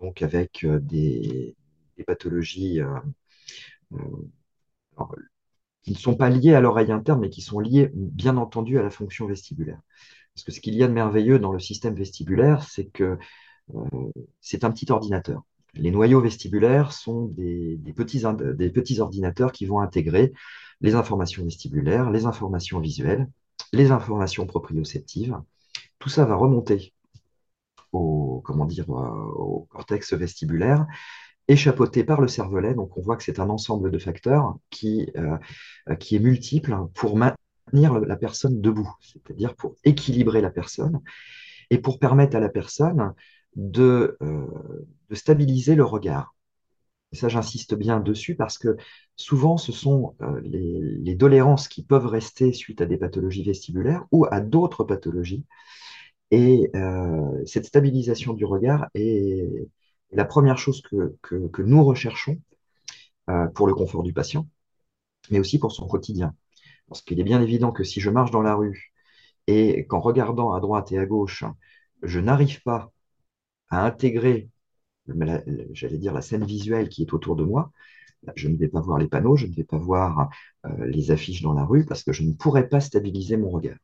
donc 0.00 0.22
avec 0.22 0.64
des, 0.64 1.56
pathologies 2.06 2.80
qui 5.82 5.92
ne 5.92 5.96
sont 5.96 6.16
pas 6.16 6.28
liées 6.28 6.54
à 6.54 6.60
l'oreille 6.60 6.92
interne, 6.92 7.20
mais 7.20 7.30
qui 7.30 7.40
sont 7.40 7.60
liées, 7.60 7.90
bien 7.94 8.36
entendu, 8.36 8.78
à 8.78 8.82
la 8.82 8.90
fonction 8.90 9.26
vestibulaire. 9.26 9.80
Parce 10.34 10.44
que 10.44 10.52
ce 10.52 10.60
qu'il 10.60 10.74
y 10.74 10.82
a 10.82 10.88
de 10.88 10.92
merveilleux 10.92 11.38
dans 11.38 11.52
le 11.52 11.58
système 11.58 11.94
vestibulaire, 11.94 12.62
c'est 12.62 12.86
que 12.86 13.04
euh, 13.04 13.16
c'est 14.40 14.64
un 14.64 14.70
petit 14.70 14.90
ordinateur. 14.90 15.42
Les 15.74 15.90
noyaux 15.90 16.20
vestibulaires 16.20 16.92
sont 16.92 17.26
des, 17.26 17.78
petits, 17.94 18.24
ordinateurs 19.00 19.52
qui 19.52 19.66
vont 19.66 19.80
intégrer 19.80 20.32
les 20.80 20.94
informations 20.94 21.44
vestibulaires, 21.44 22.10
les 22.10 22.26
informations 22.26 22.80
visuelles, 22.80 23.28
les 23.72 23.90
informations 23.90 24.46
proprioceptives. 24.46 25.38
Tout 25.98 26.08
ça 26.08 26.24
va 26.24 26.36
remonter 26.36 26.94
au, 27.92 28.40
comment 28.44 28.64
dire, 28.64 28.90
euh, 28.90 29.08
au 29.36 29.66
cortex 29.70 30.12
vestibulaire 30.14 30.86
échapeauté 31.48 32.04
par 32.04 32.20
le 32.20 32.28
cervelet. 32.28 32.74
Donc 32.74 32.96
on 32.96 33.00
voit 33.00 33.16
que 33.16 33.22
c'est 33.22 33.40
un 33.40 33.48
ensemble 33.48 33.90
de 33.90 33.98
facteurs 33.98 34.56
qui, 34.70 35.10
euh, 35.16 35.94
qui 35.96 36.16
est 36.16 36.20
multiple 36.20 36.76
pour 36.94 37.16
maintenir 37.16 37.98
la 37.98 38.16
personne 38.16 38.60
debout, 38.60 38.90
c'est-à-dire 39.00 39.54
pour 39.54 39.74
équilibrer 39.84 40.40
la 40.40 40.50
personne 40.50 41.00
et 41.70 41.78
pour 41.78 41.98
permettre 41.98 42.36
à 42.36 42.40
la 42.40 42.48
personne 42.48 43.14
de, 43.58 44.16
euh, 44.22 44.46
de 45.10 45.14
stabiliser 45.14 45.74
le 45.74 45.84
regard. 45.84 46.34
Et 47.12 47.16
ça, 47.16 47.28
j'insiste 47.28 47.74
bien 47.74 48.00
dessus 48.00 48.34
parce 48.34 48.58
que 48.58 48.76
souvent, 49.16 49.58
ce 49.58 49.72
sont 49.72 50.14
euh, 50.22 50.40
les, 50.42 50.80
les, 50.80 51.14
dolérances 51.14 51.68
qui 51.68 51.82
peuvent 51.82 52.06
rester 52.06 52.52
suite 52.52 52.80
à 52.80 52.86
des 52.86 52.98
pathologies 52.98 53.44
vestibulaires 53.44 54.06
ou 54.12 54.26
à 54.30 54.40
d'autres 54.40 54.84
pathologies. 54.84 55.44
Et 56.30 56.70
cette 57.46 57.64
stabilisation 57.64 58.34
du 58.34 58.44
regard 58.44 58.88
est, 58.94 59.66
la 60.12 60.24
première 60.24 60.58
chose 60.58 60.82
que, 60.82 61.62
nous 61.62 61.84
recherchons 61.84 62.40
euh, 63.30 63.46
pour 63.48 63.66
le 63.66 63.74
confort 63.74 64.02
du 64.02 64.12
patient, 64.12 64.48
mais 65.30 65.38
aussi 65.38 65.58
pour 65.58 65.72
son 65.72 65.86
quotidien. 65.86 66.34
Parce 66.88 67.02
qu'il 67.02 67.20
est 67.20 67.24
bien 67.24 67.42
évident 67.42 67.72
que 67.72 67.84
si 67.84 68.00
je 68.00 68.10
marche 68.10 68.30
dans 68.30 68.42
la 68.42 68.54
rue 68.54 68.92
et 69.46 69.86
qu'en 69.86 70.00
regardant 70.00 70.52
à 70.52 70.60
droite 70.60 70.92
et 70.92 70.98
à 70.98 71.06
gauche, 71.06 71.44
je 72.02 72.20
n'arrive 72.20 72.62
pas 72.62 72.92
à 73.70 73.84
intégrer, 73.86 74.50
j'allais 75.72 75.98
dire, 75.98 76.12
la 76.14 76.22
scène 76.22 76.44
visuelle 76.44 76.88
qui 76.88 77.02
est 77.02 77.12
autour 77.14 77.36
de 77.36 77.44
moi, 77.44 77.72
je 78.36 78.48
ne 78.48 78.56
vais 78.56 78.68
pas 78.68 78.80
voir 78.80 78.98
les 78.98 79.08
panneaux, 79.08 79.36
je 79.36 79.46
ne 79.46 79.54
vais 79.54 79.64
pas 79.64 79.78
voir 79.78 80.30
euh, 80.66 80.86
les 80.86 81.10
affiches 81.12 81.42
dans 81.42 81.54
la 81.54 81.64
rue 81.64 81.86
parce 81.86 82.04
que 82.04 82.12
je 82.12 82.22
ne 82.24 82.34
pourrai 82.34 82.68
pas 82.68 82.80
stabiliser 82.80 83.36
mon 83.36 83.50
regard. 83.50 83.78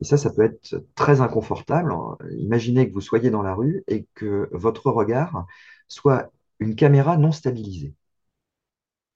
Et 0.00 0.04
ça, 0.04 0.16
ça 0.16 0.30
peut 0.30 0.42
être 0.42 0.84
très 0.94 1.20
inconfortable. 1.20 1.92
Imaginez 2.38 2.88
que 2.88 2.94
vous 2.94 3.00
soyez 3.00 3.30
dans 3.30 3.42
la 3.42 3.54
rue 3.54 3.82
et 3.88 4.06
que 4.14 4.48
votre 4.52 4.90
regard 4.90 5.46
soit 5.88 6.30
une 6.60 6.76
caméra 6.76 7.16
non 7.16 7.32
stabilisée. 7.32 7.94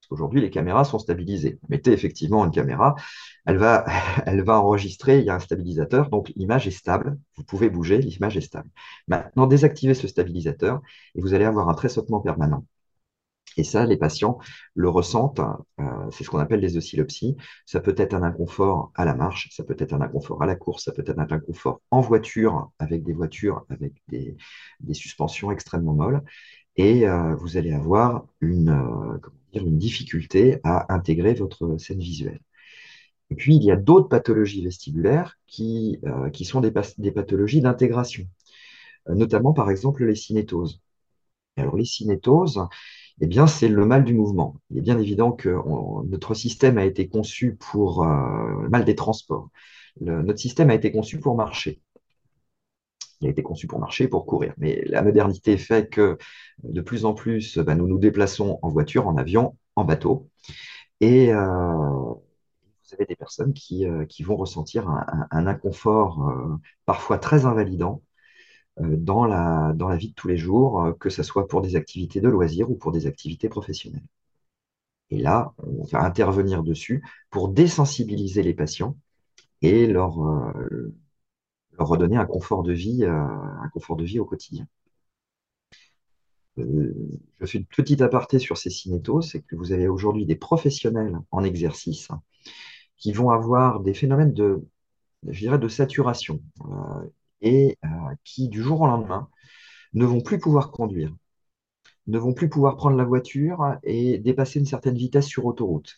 Aujourd'hui, 0.09 0.41
les 0.41 0.49
caméras 0.49 0.85
sont 0.85 0.99
stabilisées. 0.99 1.59
Mettez 1.69 1.91
effectivement 1.91 2.45
une 2.45 2.51
caméra, 2.51 2.95
elle 3.45 3.57
va, 3.57 3.85
elle 4.25 4.43
va 4.43 4.59
enregistrer, 4.59 5.19
il 5.19 5.25
y 5.25 5.29
a 5.29 5.35
un 5.35 5.39
stabilisateur, 5.39 6.09
donc 6.09 6.31
l'image 6.35 6.67
est 6.67 6.71
stable, 6.71 7.17
vous 7.37 7.43
pouvez 7.43 7.69
bouger, 7.69 7.99
l'image 7.99 8.37
est 8.37 8.41
stable. 8.41 8.69
Maintenant, 9.07 9.47
désactivez 9.47 9.93
ce 9.93 10.07
stabilisateur 10.07 10.81
et 11.15 11.21
vous 11.21 11.33
allez 11.33 11.45
avoir 11.45 11.69
un 11.69 11.73
tressautement 11.73 12.21
permanent. 12.21 12.65
Et 13.57 13.63
ça, 13.63 13.85
les 13.85 13.97
patients 13.97 14.39
le 14.75 14.89
ressentent. 14.89 15.41
Euh, 15.79 16.09
c'est 16.11 16.23
ce 16.23 16.29
qu'on 16.29 16.39
appelle 16.39 16.59
les 16.59 16.77
oscillopsies. 16.77 17.35
Ça 17.65 17.79
peut 17.79 17.95
être 17.97 18.13
un 18.13 18.23
inconfort 18.23 18.91
à 18.95 19.05
la 19.05 19.15
marche, 19.15 19.49
ça 19.51 19.63
peut 19.63 19.75
être 19.77 19.93
un 19.93 20.01
inconfort 20.01 20.41
à 20.41 20.45
la 20.45 20.55
course, 20.55 20.85
ça 20.85 20.91
peut 20.91 21.03
être 21.05 21.19
un 21.19 21.27
inconfort 21.29 21.81
en 21.91 22.01
voiture, 22.01 22.71
avec 22.79 23.03
des 23.03 23.13
voitures 23.13 23.65
avec 23.69 23.93
des, 24.07 24.35
suspensions 24.93 25.51
extrêmement 25.51 25.93
molles. 25.93 26.23
Et 26.79 27.05
euh, 27.05 27.35
vous 27.35 27.57
allez 27.57 27.73
avoir 27.73 28.25
une, 28.39 28.69
euh, 28.69 29.17
une 29.53 29.77
difficulté 29.77 30.59
à 30.63 30.93
intégrer 30.93 31.33
votre 31.33 31.77
scène 31.77 31.99
visuelle. 31.99 32.39
Et 33.31 33.35
puis, 33.35 33.57
il 33.57 33.63
y 33.63 33.69
a 33.69 33.75
d'autres 33.75 34.07
pathologies 34.07 34.63
vestibulaires 34.63 35.37
qui, 35.45 35.99
qui 36.33 36.45
sont 36.45 36.61
des, 36.61 36.71
pathologies 36.71 37.61
d'intégration, 37.61 38.25
notamment 39.09 39.53
par 39.53 39.69
exemple 39.69 40.05
les 40.05 40.15
cinétoses. 40.15 40.81
alors, 41.57 41.75
les 41.75 41.85
cinétoses, 41.85 42.61
eh 43.21 43.27
bien, 43.27 43.45
c'est 43.45 43.67
le 43.67 43.85
mal 43.85 44.05
du 44.05 44.13
mouvement. 44.13 44.55
Il 44.71 44.77
est 44.77 44.81
bien 44.81 44.97
évident 44.99 45.33
que 45.33 45.49
notre 46.07 46.33
système 46.33 46.77
a 46.77 46.85
été 46.85 47.09
conçu 47.09 47.55
pour 47.55 48.03
euh, 48.03 48.63
le 48.63 48.69
mal 48.69 48.85
des 48.85 48.95
transports. 48.95 49.49
notre 49.99 50.39
système 50.39 50.69
a 50.69 50.75
été 50.75 50.91
conçu 50.93 51.19
pour 51.19 51.35
marcher. 51.35 51.81
Il 53.21 53.27
a 53.27 53.31
été 53.31 53.43
conçu 53.43 53.67
pour 53.67 53.79
marcher, 53.79 54.07
pour 54.07 54.25
courir. 54.25 54.53
Mais 54.57 54.81
la 54.85 55.01
modernité 55.01 55.57
fait 55.57 55.89
que 55.89 56.17
de 56.63 56.81
plus 56.81 57.05
en 57.05 57.13
plus, 57.13 57.57
bah, 57.57 57.75
nous 57.75 57.87
nous 57.87 57.99
déplaçons 57.99 58.59
en 58.61 58.69
voiture, 58.69 59.07
en 59.07 59.17
avion, 59.17 59.57
en 59.75 59.83
bateau. 59.85 60.29
Et 61.01 61.33
euh, 61.33 61.39
vous 61.39 62.93
avez 62.93 63.05
des 63.05 63.15
personnes 63.15 63.53
qui, 63.53 63.85
euh, 63.85 64.05
vont 64.21 64.35
ressentir 64.37 64.89
un, 64.89 65.47
inconfort 65.47 66.31
parfois 66.85 67.17
très 67.19 67.45
invalidant 67.45 68.01
euh, 68.81 68.95
dans 68.97 69.25
la, 69.25 69.73
dans 69.75 69.89
la 69.89 69.97
vie 69.97 70.09
de 70.09 70.13
tous 70.13 70.27
les 70.27 70.37
jours, 70.37 70.83
euh, 70.83 70.93
que 70.93 71.09
ce 71.09 71.23
soit 71.23 71.47
pour 71.47 71.61
des 71.61 71.75
activités 71.75 72.21
de 72.21 72.29
loisirs 72.29 72.69
ou 72.69 72.75
pour 72.75 72.91
des 72.91 73.07
activités 73.07 73.49
professionnelles. 73.49 74.05
Et 75.09 75.19
là, 75.19 75.53
on 75.57 75.83
va 75.85 76.03
intervenir 76.03 76.63
dessus 76.63 77.03
pour 77.29 77.49
désensibiliser 77.49 78.43
les 78.43 78.53
patients 78.53 78.95
et 79.61 79.87
leur, 79.87 80.23
euh, 80.23 80.93
redonner 81.83 82.17
un 82.17 82.25
confort 82.25 82.63
de 82.63 82.73
vie, 82.73 83.05
un 83.05 83.69
confort 83.73 83.95
de 83.97 84.05
vie 84.05 84.19
au 84.19 84.25
quotidien. 84.25 84.67
je 86.57 87.45
fais 87.45 87.57
une 87.57 87.65
petite 87.65 88.01
aparté 88.01 88.39
sur 88.39 88.57
ces 88.57 88.69
cinétos, 88.69 89.21
c'est 89.21 89.41
que 89.41 89.55
vous 89.55 89.71
avez 89.71 89.87
aujourd'hui 89.87 90.25
des 90.25 90.35
professionnels 90.35 91.17
en 91.31 91.43
exercice 91.43 92.09
qui 92.97 93.13
vont 93.13 93.31
avoir 93.31 93.79
des 93.79 93.93
phénomènes 93.93 94.33
de, 94.33 94.67
je 95.27 95.39
dirais, 95.39 95.59
de 95.59 95.67
saturation 95.67 96.41
et 97.41 97.77
euh, 97.85 97.87
qui, 98.23 98.49
du 98.49 98.61
jour 98.61 98.81
au 98.81 98.87
lendemain, 98.87 99.29
ne 99.93 100.05
vont 100.05 100.21
plus 100.21 100.39
pouvoir 100.39 100.71
conduire, 100.71 101.15
ne 102.07 102.19
vont 102.19 102.33
plus 102.33 102.49
pouvoir 102.49 102.75
prendre 102.75 102.97
la 102.97 103.05
voiture 103.05 103.77
et 103.83 104.19
dépasser 104.19 104.59
une 104.59 104.65
certaine 104.65 104.95
vitesse 104.95 105.27
sur 105.27 105.45
autoroute. 105.45 105.97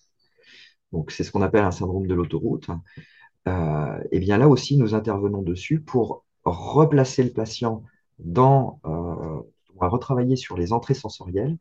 Donc, 0.92 1.12
c'est 1.12 1.24
ce 1.24 1.32
qu'on 1.32 1.42
appelle 1.42 1.64
un 1.64 1.72
syndrome 1.72 2.08
de 2.08 2.14
l'autoroute. 2.14 2.70
Euh, 3.48 4.00
et 4.12 4.20
bien 4.20 4.38
là 4.38 4.48
aussi, 4.48 4.78
nous 4.78 4.94
intervenons 4.94 5.42
dessus 5.42 5.82
pour 5.82 6.26
replacer 6.44 7.24
le 7.24 7.32
patient 7.32 7.84
dans, 8.20 8.80
euh, 8.86 8.90
on 9.76 9.80
va 9.80 9.88
retravailler 9.88 10.36
sur 10.36 10.58
les 10.58 10.74
entrées 10.74 10.94
sensorielles 10.94 11.58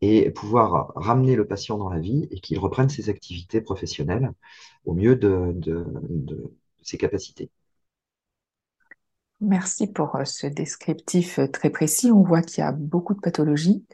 et 0.00 0.30
pouvoir 0.30 0.92
ramener 0.96 1.36
le 1.36 1.46
patient 1.46 1.78
dans 1.78 1.90
la 1.90 2.00
vie 2.00 2.26
et 2.30 2.40
qu'il 2.40 2.58
reprenne 2.58 2.88
ses 2.88 3.10
activités 3.10 3.60
professionnelles 3.60 4.32
au 4.84 4.94
mieux 4.94 5.14
de 5.16 5.54
ses 6.82 6.98
capacités. 6.98 7.50
Merci 9.40 9.86
pour 9.86 10.16
euh, 10.16 10.24
ce 10.24 10.46
descriptif 10.46 11.38
euh, 11.38 11.46
très 11.46 11.70
précis. 11.70 12.10
On 12.12 12.22
voit 12.22 12.42
qu'il 12.42 12.62
y 12.62 12.66
a 12.66 12.72
beaucoup 12.72 13.14
de 13.14 13.20
pathologies, 13.20 13.84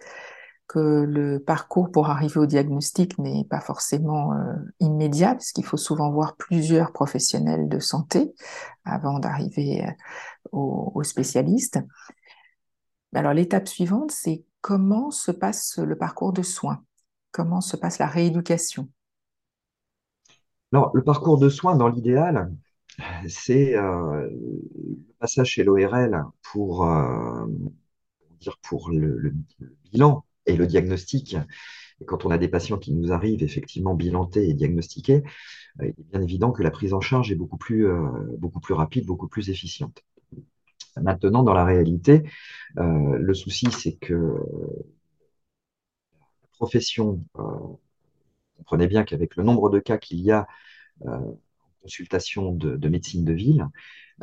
que 0.68 1.04
le 1.04 1.38
parcours 1.38 1.92
pour 1.92 2.10
arriver 2.10 2.38
au 2.40 2.46
diagnostic 2.46 3.18
n'est 3.18 3.44
pas 3.44 3.60
forcément 3.60 4.32
euh, 4.32 4.54
immédiat, 4.80 5.34
puisqu'il 5.34 5.64
faut 5.64 5.76
souvent 5.76 6.10
voir 6.10 6.36
plusieurs 6.36 6.92
professionnels 6.92 7.68
de 7.68 7.78
santé 7.78 8.34
avant 8.84 9.18
d'arriver 9.18 9.86
aux, 10.52 11.02
spécialistes. 11.02 11.78
Alors 13.14 13.32
l'étape 13.32 13.68
suivante, 13.68 14.10
c'est 14.10 14.44
comment 14.60 15.10
se 15.10 15.30
passe 15.30 15.78
le 15.78 15.96
parcours 15.96 16.32
de 16.32 16.42
soins? 16.42 16.82
Comment 17.30 17.60
se 17.60 17.76
passe 17.76 17.98
la 17.98 18.06
rééducation? 18.06 18.88
Alors, 20.72 20.90
le 20.94 21.02
parcours 21.02 21.38
de 21.38 21.48
soins, 21.48 21.76
dans 21.76 21.88
l'idéal, 21.88 22.52
c'est 23.28 23.76
euh, 23.76 24.28
le 24.28 25.14
passage 25.18 25.48
chez 25.48 25.64
l'ORL 25.64 26.24
pour, 26.42 26.86
euh, 26.86 27.46
dire 28.40 28.58
pour 28.62 28.90
le, 28.90 29.32
bilan 29.84 30.25
et 30.46 30.56
le 30.56 30.66
diagnostic. 30.66 31.36
Quand 32.04 32.26
on 32.26 32.30
a 32.30 32.38
des 32.38 32.48
patients 32.48 32.78
qui 32.78 32.92
nous 32.92 33.12
arrivent 33.12 33.42
effectivement 33.42 33.94
bilantés 33.94 34.48
et 34.48 34.54
diagnostiqués, 34.54 35.22
euh, 35.80 35.86
il 35.86 35.88
est 35.88 36.10
bien 36.10 36.22
évident 36.22 36.52
que 36.52 36.62
la 36.62 36.70
prise 36.70 36.92
en 36.92 37.00
charge 37.00 37.32
est 37.32 37.36
beaucoup 37.36 37.56
plus, 37.56 37.86
euh, 37.86 38.08
rapide, 38.70 39.06
beaucoup 39.06 39.28
plus 39.28 39.50
efficiente. 39.50 40.04
Maintenant, 41.00 41.42
dans 41.42 41.54
la 41.54 41.64
réalité, 41.64 42.22
euh, 42.78 43.18
le 43.18 43.34
souci, 43.34 43.66
c'est 43.70 43.96
que 43.96 44.14
la 44.14 44.40
profession, 46.52 47.22
euh, 47.38 47.42
comprenez 48.58 48.86
bien 48.86 49.04
qu'avec 49.04 49.36
le 49.36 49.42
nombre 49.42 49.70
de 49.70 49.78
cas 49.78 49.98
qu'il 49.98 50.20
y 50.20 50.30
a 50.30 50.46
en 51.06 51.38
consultation 51.82 52.52
de, 52.52 52.76
de, 52.76 52.88
médecine 52.88 53.24
de 53.24 53.34
ville, 53.34 53.68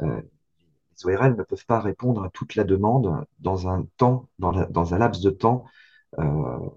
les 0.01 1.05
ORL 1.05 1.35
ne 1.35 1.43
peuvent 1.43 1.65
pas 1.67 1.79
répondre 1.79 2.23
à 2.23 2.31
toute 2.31 2.55
la 2.55 2.63
demande 2.63 3.25
dans 3.39 3.69
un 3.69 3.85
temps, 3.97 4.27
dans 4.39 4.93
un 4.93 4.97
laps 4.97 5.21
de 5.21 5.29
temps 5.29 5.65
euh. 6.20 6.70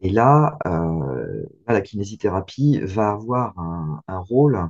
Et 0.00 0.10
là, 0.10 0.58
euh, 0.66 1.44
là, 1.66 1.72
la 1.74 1.80
kinésithérapie 1.80 2.78
va 2.80 3.10
avoir 3.10 3.58
un, 3.58 4.18
rôle 4.18 4.68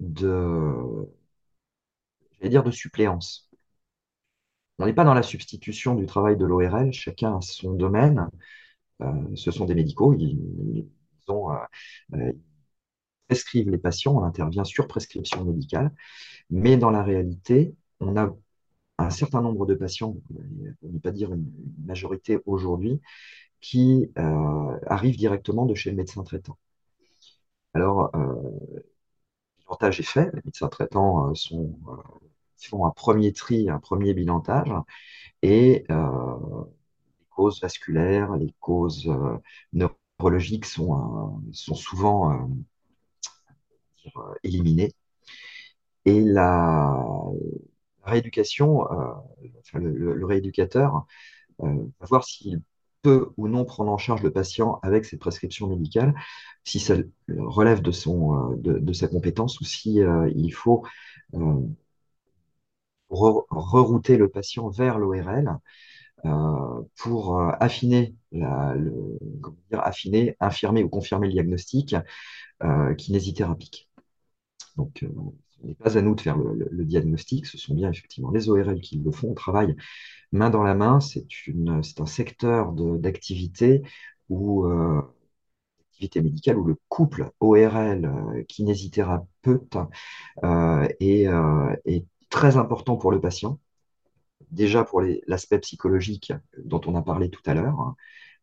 de, 0.00 1.08
dire, 2.42 2.62
de 2.64 2.70
suppléance. 2.70 3.48
On 4.78 4.86
n'est 4.86 4.92
pas 4.94 5.04
dans 5.04 5.14
la 5.14 5.22
substitution 5.22 5.94
du 5.94 6.06
travail 6.06 6.36
de 6.36 6.44
l'ORL, 6.44 6.92
chacun 6.92 7.36
a 7.36 7.40
son 7.40 7.72
domaine. 7.74 8.28
Euh, 9.02 9.12
ce 9.36 9.50
sont 9.50 9.64
des 9.64 9.74
médicaux, 9.74 10.14
ils, 10.14 10.38
ils 10.74 10.88
euh, 12.14 12.32
prescrivent 13.28 13.70
les 13.70 13.78
patients, 13.78 14.16
on 14.16 14.24
intervient 14.24 14.64
sur 14.64 14.86
prescription 14.88 15.44
médicale, 15.44 15.92
mais 16.50 16.76
dans 16.76 16.90
la 16.90 17.02
réalité, 17.02 17.74
on 18.00 18.16
a 18.16 18.34
un 18.98 19.10
certain 19.10 19.40
nombre 19.42 19.66
de 19.66 19.74
patients, 19.74 20.14
pour 20.80 20.92
ne 20.92 20.98
pas 20.98 21.12
dire 21.12 21.32
une 21.32 21.50
majorité 21.86 22.38
aujourd'hui, 22.46 23.00
qui 23.60 24.10
euh, 24.18 24.78
arrivent 24.86 25.16
directement 25.18 25.66
de 25.66 25.74
chez 25.74 25.90
le 25.90 25.96
médecin 25.96 26.22
traitant. 26.24 26.58
Alors, 27.74 28.10
euh, 28.14 28.34
bilantage 29.60 30.00
est 30.00 30.02
fait, 30.04 30.30
les 30.34 30.40
médecins 30.44 30.68
traitants 30.68 31.30
euh, 31.30 31.34
sont, 31.34 31.78
euh, 31.88 31.92
font 32.56 32.86
un 32.86 32.90
premier 32.90 33.32
tri, 33.32 33.68
un 33.70 33.78
premier 33.78 34.14
bilantage, 34.14 34.70
et 35.42 35.84
les 35.88 37.26
causes 37.30 37.60
vasculaires, 37.62 38.36
les 38.36 38.54
causes 38.60 39.10
neurologiques 39.72 40.66
sont, 40.66 41.42
sont 41.52 41.74
souvent 41.74 42.48
éliminées. 44.42 44.92
Et 46.04 46.20
la 46.24 46.96
rééducation, 48.08 48.82
enfin, 49.60 49.78
le, 49.78 50.24
rééducateur 50.26 51.06
va 51.60 52.06
voir 52.06 52.24
s'il 52.24 52.60
peut 53.02 53.30
ou 53.36 53.48
non 53.48 53.64
prendre 53.64 53.90
en 53.92 53.98
charge 53.98 54.22
le 54.22 54.32
patient 54.32 54.80
avec 54.82 55.04
ses 55.04 55.18
prescriptions 55.18 55.68
médicales, 55.68 56.14
si 56.64 56.80
ça 56.80 56.96
relève 57.28 57.80
de, 57.82 57.92
son, 57.92 58.50
de, 58.56 58.78
de 58.78 58.92
sa 58.92 59.08
compétence 59.08 59.60
ou 59.60 59.64
si 59.64 60.00
euh, 60.02 60.30
faut 60.52 60.84
euh, 61.34 61.60
rerouter 63.10 64.16
le 64.16 64.28
patient 64.28 64.68
vers 64.68 64.98
l'ORL 64.98 65.58
euh, 66.24 66.82
pour 66.96 67.40
affiner, 67.60 68.14
affiner, 69.72 70.36
infirmer 70.40 70.82
ou 70.82 70.88
confirmer 70.88 71.28
le 71.28 71.32
diagnostic 71.32 71.96
euh, 72.64 72.94
kinésithérapique. 72.94 73.88
Donc, 74.76 75.02
euh, 75.04 75.08
ce 75.60 75.66
n'est 75.66 75.74
pas 75.74 75.98
à 75.98 76.02
nous 76.02 76.14
de 76.14 76.20
faire 76.20 76.36
le, 76.36 76.84
diagnostic, 76.84 77.46
ce 77.46 77.58
sont 77.58 77.74
bien 77.74 77.90
effectivement 77.90 78.30
les 78.30 78.48
ORL 78.48 78.80
qui 78.80 78.98
le 78.98 79.10
font. 79.10 79.30
On 79.30 79.34
travaille 79.34 79.74
main 80.32 80.50
dans 80.50 80.62
la 80.62 80.74
main, 80.74 81.00
c'est 81.00 81.26
un 81.98 82.06
secteur 82.06 82.72
d'activité 82.72 83.82
euh, 84.30 85.02
médicale 86.00 86.58
où 86.58 86.64
le 86.64 86.76
couple 86.88 87.30
ORL 87.40 88.04
euh, 88.04 88.42
kinésithérapeute 88.44 89.76
euh, 90.44 90.88
est, 91.00 91.26
est, 91.84 92.04
très 92.30 92.56
important 92.58 92.96
pour 92.96 93.10
le 93.10 93.20
patient. 93.20 93.58
Déjà 94.50 94.84
pour 94.84 95.02
l'aspect 95.26 95.58
psychologique 95.60 96.32
dont 96.62 96.80
on 96.86 96.94
a 96.94 97.02
parlé 97.02 97.30
tout 97.30 97.42
à 97.46 97.54
l'heure, 97.54 97.80
hein, 97.80 97.96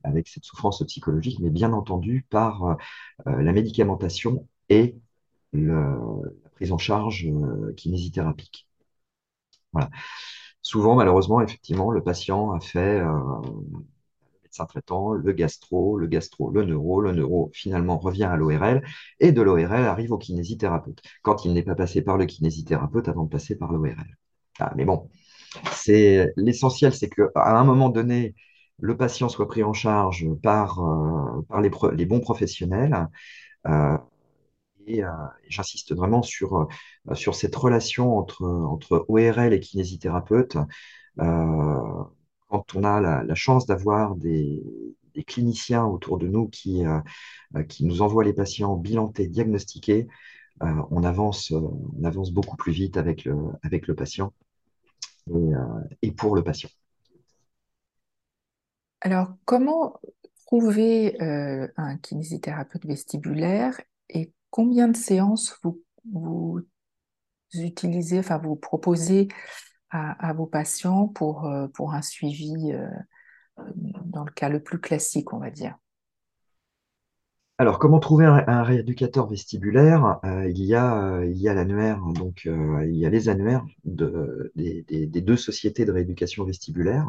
avec 0.03 0.27
cette 0.27 0.43
souffrance 0.43 0.83
psychologique, 0.85 1.39
mais 1.39 1.49
bien 1.49 1.71
entendu 1.71 2.25
par 2.29 2.77
la 3.25 3.51
médicamentation 3.53 4.47
et 4.69 4.95
le, 5.53 5.97
prise 6.55 6.71
en 6.71 6.77
charge 6.77 7.25
euh, 7.25 7.73
kinésithérapique. 7.73 8.67
Souvent, 10.61 10.95
malheureusement, 10.95 11.41
effectivement, 11.41 11.91
le 11.91 12.01
patient 12.01 12.51
a 12.51 12.59
fait 12.59 12.99
euh, 12.99 13.05
le 13.05 14.41
médecin 14.43 14.65
traitant, 14.65 15.13
le 15.13 15.31
gastro, 15.33 15.97
le 15.97 16.07
gastro, 16.07 16.49
le 16.49 16.63
neuro, 16.65 17.01
le 17.01 17.11
neuro 17.11 17.51
finalement 17.53 17.97
revient 17.99 18.23
à 18.23 18.35
l'ORL 18.35 18.81
et 19.19 19.31
de 19.31 19.41
l'ORL 19.41 19.85
arrive 19.85 20.11
au 20.11 20.17
kinésithérapeute 20.17 21.01
quand 21.21 21.45
il 21.45 21.53
n'est 21.53 21.63
pas 21.63 21.75
passé 21.75 22.01
par 22.01 22.17
le 22.17 22.25
kinésithérapeute 22.25 23.07
avant 23.09 23.25
de 23.25 23.29
passer 23.29 23.55
par 23.55 23.71
l'ORL. 23.73 24.17
Ah, 24.59 24.73
mais 24.75 24.85
bon, 24.85 25.09
c'est 25.73 26.31
l'essentiel, 26.37 26.93
c'est 26.93 27.09
qu'à 27.09 27.29
un 27.35 27.63
moment 27.63 27.89
donné, 27.89 28.33
le 28.79 28.97
patient 28.97 29.29
soit 29.29 29.47
pris 29.47 29.63
en 29.63 29.73
charge 29.73 30.25
par, 30.41 30.79
euh, 30.79 31.91
les, 31.95 32.05
bons 32.05 32.21
professionnels. 32.21 33.07
Euh, 34.89 35.09
j'insiste 35.47 35.95
vraiment 35.95 36.21
sur, 36.21 36.67
euh, 37.09 37.15
sur 37.15 37.35
cette 37.35 37.55
relation 37.55 38.17
entre, 38.17 38.45
entre 38.45 39.05
ORL 39.07 39.53
et 39.53 39.59
kinésithérapeute. 39.59 40.57
Euh, 41.19 42.03
quand 42.47 42.75
on 42.75 42.83
a 42.83 43.01
la, 43.23 43.35
chance 43.35 43.65
d'avoir 43.65 44.15
des, 44.15 44.63
cliniciens 45.27 45.85
autour 45.85 46.17
de 46.17 46.27
nous 46.27 46.47
qui, 46.49 46.83
qui 47.69 47.85
nous 47.85 48.01
envoient 48.01 48.23
les 48.23 48.33
patients 48.33 48.75
bilantés, 48.75 49.27
diagnostiqués, 49.27 50.07
on, 50.61 51.03
avance, 51.03 51.51
on 51.51 52.03
avance 52.03 52.31
beaucoup 52.31 52.55
plus 52.57 52.73
vite 52.73 52.97
avec 52.97 53.25
le, 53.25 53.35
avec 53.63 53.87
le 53.87 53.95
patient 53.95 54.33
et, 55.33 55.51
et 56.01 56.11
pour 56.11 56.35
le 56.35 56.43
patient. 56.43 56.69
Alors, 59.01 59.33
comment 59.45 59.99
trouver 60.45 61.17
un 61.19 61.97
kinésithérapeute 61.97 62.85
vestibulaire 62.85 63.79
et 64.09 64.31
combien 64.55 64.87
de 64.87 64.95
séances 64.95 65.59
vous, 66.13 66.61
utilisez, 67.53 68.19
enfin 68.19 68.37
vous 68.37 68.55
proposez 68.55 69.27
à, 69.89 70.31
vos 70.31 70.45
patients 70.45 71.09
pour, 71.09 71.45
euh, 71.45 71.67
pour 71.67 71.93
un 71.93 72.01
suivi 72.01 72.71
euh, 72.71 72.87
dans 74.05 74.23
le 74.23 74.31
cas 74.31 74.47
le 74.47 74.63
plus 74.63 74.79
classique, 74.79 75.33
on 75.33 75.39
va 75.39 75.49
dire? 75.49 75.75
Alors, 77.57 77.79
comment 77.79 77.99
trouver 77.99 78.25
un, 78.25 78.63
rééducateur 78.63 79.27
vestibulaire? 79.27 80.19
Euh, 80.23 80.49
Il 80.49 80.63
y 80.63 80.73
a, 80.73 81.21
il 81.25 81.37
y 81.37 81.49
a 81.49 81.53
l'annuaire, 81.53 82.01
donc 82.13 82.45
il 82.45 82.95
y 82.95 83.05
a 83.05 83.09
les 83.09 83.27
annuaires 83.27 83.65
de, 83.83 84.53
des, 84.55 84.83
des, 84.83 85.05
des, 85.05 85.21
deux 85.21 85.37
sociétés 85.37 85.83
de 85.83 85.91
rééducation 85.91 86.45
vestibulaire. 86.45 87.07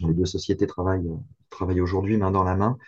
Les 0.00 0.14
deux 0.14 0.26
sociétés 0.26 0.66
travaillent, 0.66 1.12
travaillent 1.50 1.82
aujourd'hui 1.82 2.16
main 2.16 2.30
dans 2.30 2.44
la 2.44 2.56
main 2.56 2.78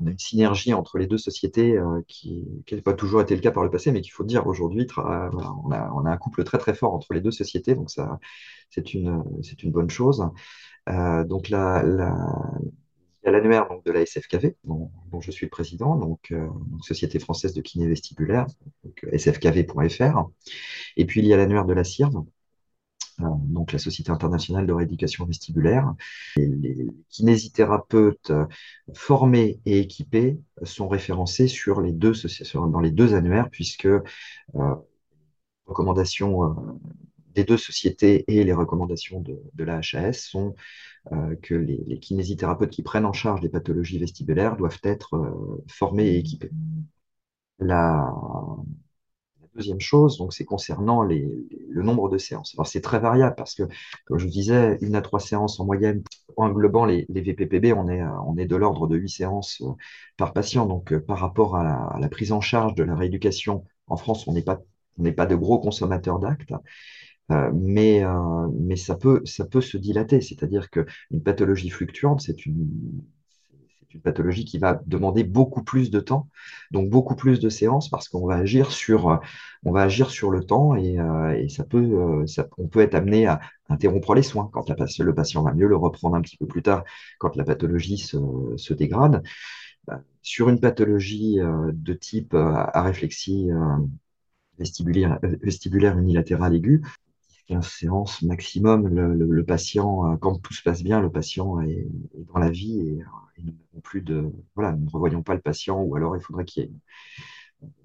on 0.00 0.06
a 0.06 0.10
une 0.10 0.18
synergie 0.18 0.74
entre 0.74 0.98
les 0.98 1.06
deux 1.06 1.18
sociétés 1.18 1.76
euh, 1.76 2.02
qui 2.06 2.46
n'a 2.70 2.82
pas 2.82 2.94
toujours 2.94 3.20
été 3.20 3.34
le 3.34 3.40
cas 3.40 3.50
par 3.50 3.64
le 3.64 3.70
passé, 3.70 3.90
mais 3.92 4.00
qu'il 4.00 4.12
faut 4.12 4.24
dire 4.24 4.46
aujourd'hui, 4.46 4.86
voilà, 4.96 5.30
on, 5.64 6.04
a, 6.06 6.10
un 6.10 6.16
couple 6.16 6.44
très 6.44 6.58
très 6.58 6.74
fort 6.74 6.94
entre 6.94 7.12
les 7.14 7.20
deux 7.20 7.30
sociétés, 7.30 7.74
donc 7.74 7.90
ça, 7.90 8.18
c'est 8.70 8.94
une, 8.94 9.22
bonne 9.64 9.90
chose. 9.90 10.28
Euh, 10.88 11.24
donc 11.24 11.48
il 11.48 11.52
y 11.52 11.56
a 11.56 11.82
l'annuaire 13.24 13.68
de 13.84 13.92
la 13.92 14.06
SFKV, 14.06 14.56
dont, 14.64 14.90
je 15.20 15.30
suis 15.30 15.48
président, 15.48 15.96
euh, 15.96 16.00
donc 16.00 16.32
Société 16.82 17.18
française 17.18 17.52
de 17.52 17.60
kiné 17.60 17.88
vestibulaire, 17.88 18.46
donc 18.84 19.06
sfkv.fr. 19.12 20.28
Et 20.96 21.06
puis 21.06 21.20
il 21.20 21.26
y 21.26 21.34
a 21.34 21.36
l'annuaire 21.36 21.64
de 21.64 21.74
la 21.74 21.84
CIRV, 21.84 22.24
donc 23.18 23.72
la 23.72 23.78
Société 23.78 24.10
internationale 24.10 24.66
de 24.66 24.72
rééducation 24.72 25.24
vestibulaire. 25.24 25.94
Les 26.36 26.86
kinésithérapeutes 27.08 28.32
formés 28.94 29.60
et 29.66 29.80
équipés 29.80 30.38
sont 30.62 30.88
référencés 30.88 31.48
sur 31.48 31.80
les 31.80 31.92
deux, 31.92 32.12
dans 32.54 32.80
les 32.80 32.90
deux 32.90 33.14
annuaires, 33.14 33.48
puisque 33.50 33.86
euh, 33.86 34.02
recommandations 35.66 36.44
euh, 36.44 36.54
des 37.34 37.44
deux 37.44 37.56
sociétés 37.56 38.24
et 38.26 38.42
les 38.42 38.52
recommandations 38.52 39.20
de, 39.20 39.40
de 39.54 39.64
la 39.64 39.78
HAS 39.78 40.14
sont 40.14 40.54
euh, 41.12 41.36
que 41.36 41.54
les, 41.54 41.98
kinésithérapeutes 42.00 42.70
qui 42.70 42.82
prennent 42.82 43.04
en 43.04 43.12
charge 43.12 43.42
les 43.42 43.48
pathologies 43.48 43.98
vestibulaires 43.98 44.56
doivent 44.56 44.80
être 44.82 45.14
euh, 45.16 45.64
formés 45.68 46.08
et 46.08 46.18
équipés. 46.18 46.50
La 47.60 48.12
deuxième 49.58 49.80
chose, 49.80 50.18
donc, 50.18 50.32
c'est 50.32 50.44
concernant 50.44 51.02
le 51.02 51.82
nombre 51.82 52.08
de 52.08 52.18
séances. 52.18 52.54
Alors, 52.56 52.66
c'est 52.66 52.80
très 52.80 53.00
variable 53.00 53.34
parce 53.36 53.54
que, 53.54 53.64
comme 54.06 54.18
je 54.18 54.24
vous 54.24 54.30
disais, 54.30 54.78
une 54.80 54.94
à 54.94 55.02
trois 55.02 55.20
séances 55.20 55.60
en 55.60 55.66
moyenne, 55.66 56.02
englobant 56.36 56.84
les, 56.86 57.04
les 57.08 57.20
VPPB, 57.20 57.72
on 57.76 57.88
est, 57.88 58.02
on 58.26 58.36
est 58.36 58.46
de 58.46 58.56
l'ordre 58.56 58.86
de 58.86 58.96
huit 58.96 59.10
séances 59.10 59.60
euh, 59.62 59.72
par 60.16 60.32
patient. 60.32 60.66
Donc, 60.66 60.92
euh, 60.92 61.00
par 61.00 61.18
rapport 61.18 61.56
à 61.56 61.98
la, 61.98 62.08
prise 62.08 62.32
en 62.32 62.40
charge 62.40 62.74
de 62.74 62.84
la 62.84 62.94
rééducation 62.94 63.64
en 63.88 63.96
France, 63.96 64.26
on 64.28 64.32
n'est 64.32 64.42
pas, 64.42 64.60
on 64.98 65.12
pas 65.12 65.26
de 65.26 65.34
gros 65.34 65.58
consommateurs 65.58 66.18
d'actes. 66.18 66.52
Euh, 67.30 67.50
mais, 67.54 68.02
mais 68.58 68.76
ça 68.76 68.96
peut, 68.96 69.20
ça 69.26 69.44
peut 69.44 69.60
se 69.60 69.76
dilater, 69.76 70.22
c'est-à-dire 70.22 70.70
qu'une 70.70 71.22
pathologie 71.22 71.68
fluctuante, 71.68 72.22
c'est 72.22 72.46
une, 72.46 73.02
une 73.94 74.00
pathologie 74.00 74.44
qui 74.44 74.58
va 74.58 74.80
demander 74.86 75.24
beaucoup 75.24 75.62
plus 75.62 75.90
de 75.90 76.00
temps, 76.00 76.28
donc 76.70 76.90
beaucoup 76.90 77.16
plus 77.16 77.40
de 77.40 77.48
séances 77.48 77.88
parce 77.88 78.08
qu'on 78.08 78.26
va 78.26 78.36
agir 78.36 78.70
sur, 78.70 79.20
sur 80.08 80.30
le 80.30 80.44
temps 80.44 80.76
et, 80.76 80.98
euh, 80.98 81.48
ça 81.48 81.64
peut, 81.64 81.78
euh, 81.78 82.24
on 82.58 82.68
peut 82.68 82.80
être 82.80 82.94
amené 82.94 83.26
à 83.26 83.40
interrompre 83.68 84.14
les 84.14 84.22
soins 84.22 84.50
quand 84.52 84.68
le 84.68 85.14
patient 85.14 85.42
va 85.42 85.52
mieux, 85.54 85.66
le 85.66 85.76
reprendre 85.76 86.16
un 86.16 86.20
petit 86.20 86.36
peu 86.36 86.46
plus 86.46 86.62
tard 86.62 86.84
quand 87.18 87.36
la 87.36 87.44
pathologie 87.44 87.98
se, 87.98 88.72
dégrade. 88.74 89.22
Euh, 89.90 89.96
sur 90.22 90.48
une 90.48 90.60
pathologie 90.60 91.38
de 91.38 91.92
type 91.94 92.34
aréflexie 92.34 93.48
vestibulaire, 94.58 95.18
vestibulaire 95.22 95.96
unilatérale 95.98 96.54
aiguë, 96.54 96.82
15 97.48 97.66
séances 97.66 98.22
maximum, 98.22 98.88
le, 98.88 99.44
patient, 99.44 100.16
quand 100.18 100.38
tout 100.40 100.52
se 100.52 100.62
passe 100.62 100.82
bien, 100.82 101.00
le 101.00 101.10
patient 101.10 101.60
est, 101.60 101.86
dans 102.32 102.38
la 102.38 102.50
vie 102.50 102.80
et, 102.80 103.04
et 103.38 103.42
nous 103.42 103.80
plus 103.80 104.02
de, 104.02 104.30
voilà, 104.54 104.72
nous 104.72 104.84
ne 104.84 104.90
revoyons 104.90 105.22
pas 105.22 105.34
le 105.34 105.40
patient, 105.40 105.80
ou 105.80 105.96
alors 105.96 106.16
il 106.16 106.22
faudrait 106.22 106.44
qu'il 106.44 106.62
y 106.62 106.66
ait 106.66 106.70
une, 106.70 106.78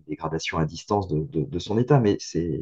dégradation 0.07 0.57
à 0.57 0.65
distance 0.65 1.07
de, 1.07 1.59
son 1.59 1.77
état, 1.77 1.99
mais 1.99 2.17
c'est, 2.19 2.61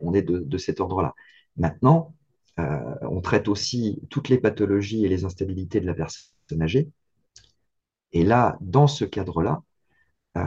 on 0.00 0.14
est, 0.14 0.22
de, 0.22 0.58
cet 0.58 0.80
ordre-là. 0.80 1.14
Maintenant, 1.56 2.14
euh, 2.60 2.94
on 3.02 3.20
traite 3.20 3.48
aussi 3.48 4.00
toutes 4.08 4.28
les 4.28 4.38
pathologies 4.38 5.04
et 5.04 5.08
les 5.08 5.24
instabilités 5.24 5.80
de 5.80 5.86
la 5.86 5.94
personne 5.94 6.62
âgée. 6.62 6.88
Et 8.12 8.22
là, 8.22 8.56
dans 8.60 8.86
ce 8.86 9.04
cadre-là, 9.04 9.62
euh, 10.36 10.42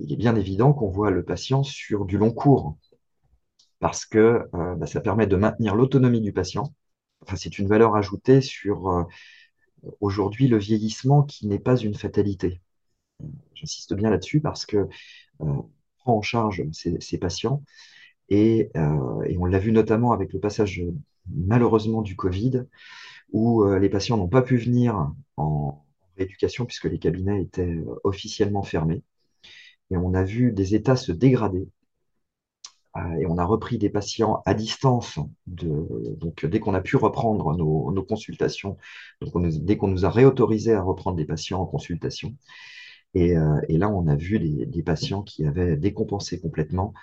il 0.00 0.12
est 0.12 0.16
bien 0.16 0.34
évident 0.34 0.72
qu'on 0.72 0.88
voit 0.88 1.10
le 1.10 1.22
patient 1.22 1.62
sur 1.62 2.04
du 2.04 2.18
long 2.18 2.32
cours, 2.32 2.76
parce 3.80 4.06
que 4.06 4.46
euh, 4.54 4.74
bah, 4.76 4.86
ça 4.86 5.00
permet 5.00 5.26
de 5.26 5.36
maintenir 5.36 5.74
l'autonomie 5.74 6.20
du 6.20 6.32
patient. 6.32 6.74
Enfin, 7.22 7.36
c'est 7.36 7.58
une 7.58 7.66
valeur 7.66 7.96
ajoutée 7.96 8.40
sur 8.40 8.88
euh, 8.88 9.04
aujourd'hui 10.00 10.48
le 10.48 10.58
vieillissement 10.58 11.22
qui 11.24 11.48
n'est 11.48 11.58
pas 11.58 11.76
une 11.76 11.94
fatalité. 11.94 12.60
J'insiste 13.54 13.94
bien 13.94 14.10
là-dessus 14.10 14.40
parce 14.40 14.66
que 14.66 14.76
euh, 14.76 14.86
on 15.40 15.70
prend 15.98 16.16
en 16.18 16.22
charge 16.22 16.62
ces, 16.72 17.18
patients 17.18 17.62
et, 18.28 18.70
on 18.74 19.44
l'a 19.44 19.58
vu 19.58 19.72
notamment 19.72 20.12
avec 20.12 20.32
le 20.32 20.40
passage 20.40 20.82
malheureusement 21.28 22.00
du 22.00 22.16
Covid 22.16 22.64
où 23.32 23.64
les 23.74 23.90
patients 23.90 24.16
n'ont 24.16 24.28
pas 24.28 24.40
pu 24.40 24.56
venir 24.56 25.12
en 25.36 25.84
rééducation 26.16 26.64
puisque 26.64 26.86
les 26.86 26.98
cabinets 26.98 27.42
étaient 27.42 27.78
officiellement 28.04 28.62
fermés 28.62 29.02
et 29.90 29.96
on 29.96 30.14
a 30.14 30.24
vu 30.24 30.52
des 30.52 30.74
états 30.74 30.96
se 30.96 31.12
dégrader 31.12 31.68
et 32.96 33.26
on 33.26 33.38
a 33.38 33.44
repris 33.44 33.78
des 33.78 33.88
patients 33.88 34.42
à 34.46 34.54
distance. 34.54 35.18
De, 35.46 35.86
donc, 36.16 36.44
dès 36.44 36.58
qu'on 36.58 36.74
a 36.74 36.80
pu 36.80 36.96
reprendre 36.96 37.56
nos, 37.56 38.02
consultations, 38.02 38.76
dès 39.22 39.76
qu'on 39.76 39.88
nous 39.88 40.04
a 40.04 40.10
réautorisé 40.10 40.74
à 40.74 40.82
reprendre 40.82 41.16
des 41.16 41.24
patients 41.24 41.60
en 41.60 41.66
consultation, 41.66 42.34
et, 43.14 43.36
euh, 43.36 43.60
là, 43.68 43.90
on 43.90 44.06
a 44.06 44.16
vu 44.16 44.38
des, 44.38 44.82
patients 44.82 45.22
qui 45.22 45.44
avaient 45.44 45.76
décompensé 45.76 46.40
complètement. 46.40 46.94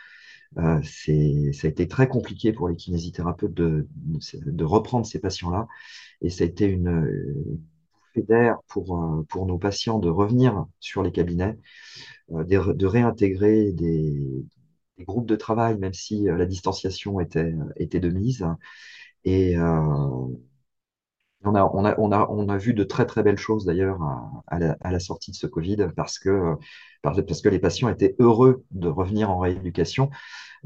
Euh, 0.57 0.81
ça 0.81 1.67
a 1.67 1.69
été 1.69 1.87
très 1.87 2.07
compliqué 2.07 2.53
pour 2.53 2.69
les 2.69 2.75
kinésithérapeutes 2.75 3.53
de, 3.53 3.87
reprendre 4.63 5.05
ces 5.05 5.19
patients-là, 5.19 5.67
et 6.21 6.29
ça 6.29 6.43
a 6.43 6.47
été 6.47 6.65
une, 6.65 6.87
une 6.87 7.59
bouffée 7.93 8.27
d'air 8.27 8.57
pour, 8.67 9.25
pour 9.29 9.45
nos 9.45 9.57
patients 9.57 9.99
de 9.99 10.09
revenir 10.09 10.65
sur 10.79 11.03
les 11.03 11.11
cabinets, 11.11 11.57
euh, 12.31 12.43
de 12.43 12.85
réintégrer 12.85 13.71
des, 13.73 14.45
des 14.97 15.05
groupes 15.05 15.27
de 15.27 15.35
travail, 15.35 15.77
même 15.77 15.93
si 15.93 16.29
euh, 16.29 16.37
la 16.37 16.45
distanciation 16.45 17.19
était, 17.19 17.53
était 17.75 17.99
de 17.99 18.09
mise. 18.09 18.45
Et 19.23 19.57
euh, 19.57 20.27
on 21.43 21.55
a, 21.55 21.63
on, 21.73 21.85
a, 21.85 21.99
on, 21.99 22.11
a, 22.11 22.27
on 22.29 22.49
a 22.49 22.57
vu 22.57 22.73
de 22.73 22.83
très 22.83 23.05
très 23.05 23.23
belles 23.23 23.37
choses 23.37 23.65
d'ailleurs 23.65 23.99
à, 24.47 24.59
la, 24.59 24.99
sortie 24.99 25.31
de 25.31 25.35
ce 25.35 25.47
Covid 25.47 25.89
parce 25.95 26.19
que, 26.19 26.55
parce 27.01 27.41
que 27.41 27.49
les 27.49 27.59
patients 27.59 27.89
étaient 27.89 28.15
heureux 28.19 28.65
de 28.71 28.87
revenir 28.87 29.29
en 29.29 29.39
rééducation, 29.39 30.09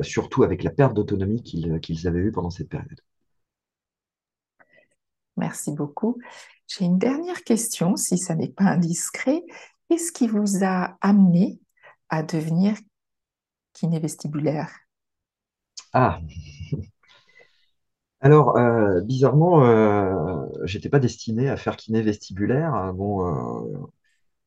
surtout 0.02 0.44
avec 0.44 0.64
la 0.64 0.72
perte 0.72 0.94
d'autonomie 0.94 1.44
qu'ils 1.44 1.80
qu'ils 1.82 2.08
avaient 2.08 2.22
eue 2.22 2.32
pendant 2.32 2.50
cette 2.50 2.70
période. 2.70 3.02
Merci 5.38 5.72
beaucoup. 5.72 6.18
J'ai 6.68 6.86
une 6.86 6.98
dernière 6.98 7.44
question, 7.44 7.96
si 7.96 8.18
ça 8.18 8.36
n'est 8.36 8.52
pas 8.52 8.66
indiscret. 8.66 9.44
Qu'est-ce 9.90 10.12
qui 10.12 10.28
vous 10.28 10.64
a 10.64 10.98
amené 11.02 11.60
à 12.10 12.24
devenir 12.24 12.76
kiné 13.74 14.00
vestibulaire 14.00 14.72
Ah 15.94 16.20
Alors, 18.22 18.56
euh, 18.58 19.02
bizarrement, 19.02 19.64
euh, 19.66 20.46
j'étais 20.64 20.90
pas 20.90 21.00
destiné 21.00 21.50
à 21.50 21.58
faire 21.58 21.76
kiné 21.76 22.02
vestibulaire. 22.04 22.76
Euh, 22.76 22.92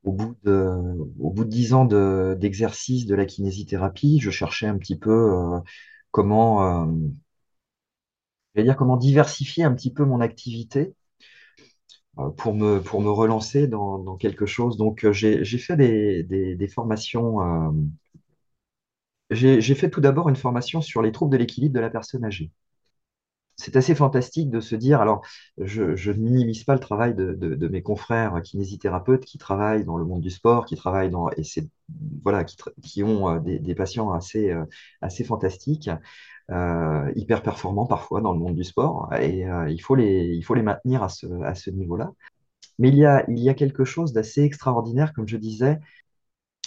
au 0.05 0.13
bout 0.13 0.37
de, 0.45 0.71
au 1.19 1.75
ans 1.75 1.85
d'exercice 2.37 3.07
de, 3.07 3.15
la 3.15 3.27
kinésithérapie, 3.27 4.21
je 4.21 4.31
cherchais 4.31 4.67
un 4.67 4.79
petit 4.79 4.97
peu 4.99 5.11
euh, 5.11 5.61
comment, 6.11 6.87
dire 8.57 8.77
comment 8.77 8.97
diversifier 8.97 9.65
un 9.65 9.75
petit 9.75 9.93
peu 9.93 10.05
mon 10.05 10.21
activité 10.21 10.95
pour 12.37 12.55
me, 12.55 12.79
relancer 13.11 13.67
dans, 13.67 14.17
quelque 14.17 14.47
chose. 14.47 14.77
Donc, 14.77 15.11
j'ai 15.11 15.45
fait 15.59 15.77
des, 15.77 16.23
des 16.23 16.69
formations 16.69 17.41
j'ai 19.35 19.75
fait 19.75 19.90
tout 19.90 20.01
d'abord 20.01 20.29
une 20.29 20.37
formation 20.37 20.81
sur 20.81 21.03
les 21.03 21.12
troubles 21.12 21.33
de 21.33 21.38
l'équilibre 21.38 21.75
de 21.75 21.81
la 21.81 21.90
personne 21.90 22.25
âgée. 22.25 22.51
C'est 23.57 23.77
assez 23.77 23.94
fantastique 23.94 24.51
de 24.51 24.61
se 24.61 24.75
dire, 24.75 25.01
alors 25.01 25.23
je, 25.59 25.94
je 25.94 26.11
ne 26.11 26.18
minimise 26.18 26.64
pas 26.64 26.75
le 26.75 26.81
travail 26.81 27.14
de, 27.14 27.68
mes 27.68 27.83
confrères 27.83 28.42
kinésithérapeutes 28.42 29.25
qui 29.25 29.38
travaillent 29.38 29.85
dans 29.85 29.97
le 29.97 30.05
monde 30.05 30.23
du 30.23 30.31
sport, 30.31 30.64
qui 30.66 30.75
travaillent 30.77 31.11
dans, 31.11 31.31
et 31.31 31.42
voilà, 32.23 32.44
qui, 32.44 33.03
ont 33.05 33.29
euh, 33.31 33.38
des, 33.40 33.75
patients 33.77 34.12
assez, 34.12 34.51
euh, 34.51 34.64
assez 35.03 35.23
fantastiques, 35.25 35.88
euh, 36.51 37.12
hyper 37.14 37.42
performants 37.42 37.87
parfois 37.87 38.20
dans 38.20 38.33
le 38.33 38.40
monde 38.40 38.57
du 38.57 38.64
sport, 38.64 39.12
et 39.14 39.44
il, 39.68 39.79
faut 39.81 39.94
les, 39.94 40.35
il 40.35 40.42
faut 40.42 40.55
les 40.55 40.62
maintenir 40.62 41.03
à 41.05 41.09
ce, 41.09 41.27
à 41.44 41.55
ce 41.55 41.70
niveau-là. 41.70 42.11
Mais 42.79 42.88
il 42.88 42.97
y, 42.97 43.05
a, 43.07 43.25
il 43.31 43.38
y 43.38 43.49
a 43.49 43.55
quelque 43.55 43.85
chose 43.85 44.12
d'assez 44.12 44.42
extraordinaire, 44.42 45.12
comme 45.14 45.29
je 45.29 45.37
disais, 45.37 45.79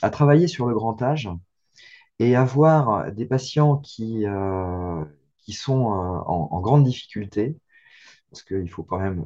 à 0.01 0.09
travailler 0.09 0.47
sur 0.47 0.67
le 0.67 0.73
grand 0.75 1.01
âge 1.01 1.29
et 2.19 2.35
avoir 2.35 3.11
des 3.11 3.25
patients 3.25 3.77
qui, 3.77 4.25
euh, 4.25 5.03
qui 5.39 5.53
sont 5.53 5.91
euh, 5.91 6.19
en, 6.25 6.61
grande 6.61 6.83
difficulté, 6.83 7.57
parce 8.31 8.43
qu'il 8.43 8.69
faut 8.69 8.83
quand 8.83 8.99
même 8.99 9.25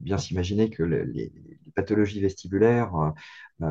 bien 0.00 0.18
s'imaginer 0.18 0.70
que 0.70 0.82
les, 0.82 1.32
pathologies 1.74 2.20
vestibulaires 2.20 3.14
euh, 3.62 3.66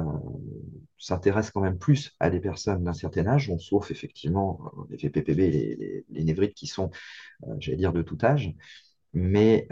s'intéressent 0.97 1.51
quand 1.51 1.62
même 1.62 1.77
plus 1.77 2.15
à 2.19 2.31
des 2.31 2.39
personnes 2.39 2.84
d'un 2.84 2.93
certain 2.93 3.27
âge, 3.27 3.47
bon, 3.47 3.60
sauf 3.60 3.91
effectivement 3.91 4.60
les 4.89 4.97
VPPB 4.97 5.38
les, 5.51 6.05
les, 6.10 6.23
névrites 6.23 6.55
qui 6.55 6.65
sont, 6.65 6.89
j'allais 7.60 7.77
dire, 7.77 7.93
de 7.93 8.01
tout 8.01 8.17
âge. 8.23 8.55
Mais 9.13 9.67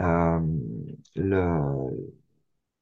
le, 1.16 1.58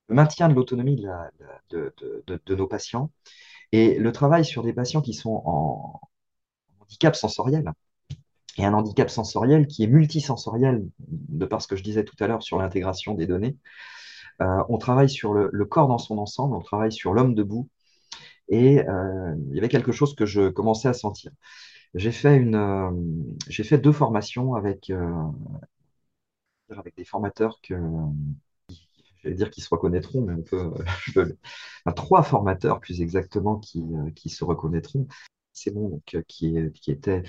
maintien 0.08 0.48
de 0.48 0.54
l'autonomie 0.54 0.96
de, 0.96 1.92
de, 1.96 2.42
de, 2.44 2.54
nos 2.54 2.66
patients 2.66 3.10
et 3.72 3.98
le 3.98 4.12
travail 4.12 4.44
sur 4.44 4.62
des 4.62 4.72
patients 4.72 5.02
qui 5.02 5.14
sont 5.14 5.42
en, 5.44 6.00
handicap 6.88 7.16
sensoriel. 7.16 7.72
Et 8.56 8.64
un 8.64 8.74
handicap 8.74 9.08
sensoriel 9.08 9.66
qui 9.68 9.84
est 9.84 9.86
multisensoriel, 9.86 10.84
de 10.98 11.46
par 11.46 11.62
ce 11.62 11.68
que 11.68 11.76
je 11.76 11.82
disais 11.82 12.04
tout 12.04 12.16
à 12.18 12.26
l'heure 12.26 12.42
sur 12.42 12.58
l'intégration 12.58 13.14
des 13.14 13.26
données. 13.26 13.56
Euh, 14.40 14.62
on 14.68 14.78
travaille 14.78 15.08
sur 15.08 15.34
le, 15.34 15.64
corps 15.64 15.88
dans 15.88 15.98
son 15.98 16.18
ensemble, 16.18 16.54
on 16.54 16.60
travaille 16.60 16.92
sur 16.92 17.14
l'homme 17.14 17.34
debout. 17.34 17.68
Et 18.48 18.80
euh, 18.88 19.34
il 19.50 19.54
y 19.54 19.58
avait 19.58 19.68
quelque 19.68 19.92
chose 19.92 20.14
que 20.14 20.26
je 20.26 20.48
commençais 20.48 20.88
à 20.88 20.94
sentir. 20.94 21.32
J'ai 21.94 22.12
fait, 22.12 22.36
une, 22.36 22.54
euh, 22.54 22.90
j'ai 23.48 23.64
fait 23.64 23.78
deux 23.78 23.92
formations 23.92 24.54
avec, 24.54 24.92
avec 26.70 26.96
des 26.96 27.04
formateurs 27.04 27.60
que, 27.62 27.74
je 29.22 29.28
vais 29.28 29.34
dire 29.34 29.50
qu'ils 29.50 29.64
se 29.64 29.68
reconnaîtront, 29.70 30.22
mais 30.22 30.34
on 30.34 30.42
peut, 30.42 30.72
trois 31.96 32.22
formateurs 32.22 32.80
plus 32.80 33.00
exactement 33.00 33.58
qui, 33.58 33.84
qui 34.14 34.30
se 34.30 34.44
reconnaîtront. 34.44 35.06
Bon, 35.66 35.88
donc, 35.88 36.14
euh, 36.14 36.22
qui, 36.28 36.56
était 36.90 37.22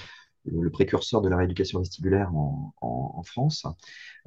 le 0.46 0.70
précurseur 0.70 1.22
de 1.22 1.30
la 1.30 1.38
rééducation 1.38 1.80
vestibulaire 1.80 2.32
en, 2.36 3.24
France, 3.24 3.66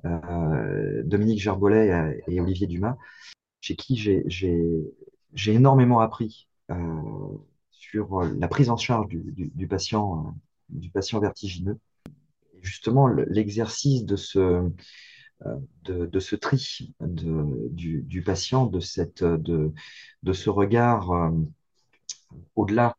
euh, 0.05 1.03
Dominique 1.05 1.41
Gerbolet 1.41 2.21
et, 2.29 2.41
Olivier 2.41 2.67
Dumas, 2.67 2.97
chez 3.61 3.77
qui 3.77 3.97
j'ai 3.97 5.53
énormément 5.53 6.01
appris 6.01 6.49
euh, 6.71 6.77
sur 7.71 8.23
la 8.23 8.49
prise 8.49 8.69
en 8.69 8.77
charge 8.77 9.09
du, 9.09 9.67
patient, 9.67 10.35
vertigineux. 11.21 11.79
justement, 12.61 13.09
l'exercice 13.09 14.05
de 14.05 14.17
ce, 14.17 14.71
tri 16.37 16.95
du, 17.01 18.23
patient, 18.25 18.67
de 18.67 18.81
ce 20.33 20.51
regard 20.51 21.33
au-delà, 22.55 22.97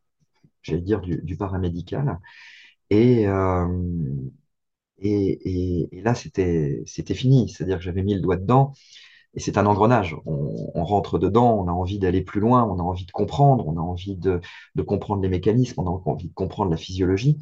j'allais 0.64 0.82
dire, 0.82 1.02
du, 1.02 1.38
paramédical. 1.38 2.20
Et, 2.90 3.26
et, 5.00 5.90
et, 5.98 6.02
là, 6.02 6.16
c'était 6.16 6.84
fini. 7.14 7.50
C'est-à-dire 7.50 7.78
que 7.78 7.84
j'avais 7.84 8.04
mis 8.04 8.16
le 8.16 8.22
doigt 8.22 8.38
dedans. 8.38 8.74
Et 9.36 9.40
c'est 9.40 9.58
un 9.58 9.66
engrenage. 9.66 10.16
On, 10.26 10.84
rentre 10.84 11.18
dedans, 11.18 11.58
on 11.58 11.68
a 11.68 11.72
envie 11.72 12.00
d'aller 12.00 12.22
plus 12.22 12.40
loin, 12.40 12.64
on 12.64 12.80
a 12.80 12.84
envie 12.84 13.06
de 13.06 13.12
comprendre, 13.12 13.68
on 13.68 13.78
a 13.78 13.82
envie 13.82 14.16
de, 14.16 14.42
comprendre 14.86 15.22
les 15.22 15.30
mécanismes, 15.30 15.82
on 15.82 15.88
a 15.88 16.02
envie 16.06 16.30
de 16.30 16.34
comprendre 16.34 16.72
la 16.72 16.78
physiologie. 16.78 17.40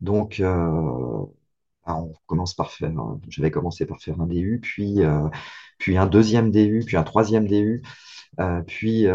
Donc, 0.00 0.40
euh, 0.40 1.24
bah, 1.86 1.96
on 1.96 2.12
commence 2.26 2.54
par 2.54 2.72
faire, 2.72 2.92
j'avais 3.28 3.50
commencé 3.50 3.86
par 3.86 4.00
faire 4.00 4.20
un 4.20 4.26
DU, 4.26 4.60
puis, 4.60 5.02
euh, 5.02 5.28
puis 5.78 5.96
un 5.96 6.06
deuxième 6.06 6.50
DU, 6.50 6.82
puis 6.86 6.96
un 6.96 7.02
troisième 7.04 7.46
DU, 7.46 7.82
euh, 8.40 8.62
puis, 8.62 9.06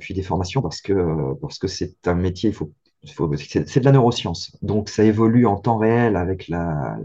puis 0.00 0.14
des 0.14 0.22
formations 0.22 0.62
parce 0.62 0.80
que 0.80 1.34
parce 1.40 1.58
que 1.58 1.68
c'est 1.68 2.06
un 2.08 2.14
métier, 2.14 2.50
il 2.50 2.54
faut 2.54 2.72
c'est 3.04 3.80
de 3.80 3.84
la 3.84 3.92
neuroscience. 3.92 4.56
Donc, 4.62 4.88
ça 4.88 5.04
évolue 5.04 5.46
en 5.46 5.56
temps 5.56 5.78
réel 5.78 6.16
avec 6.16 6.48
la, 6.48 6.98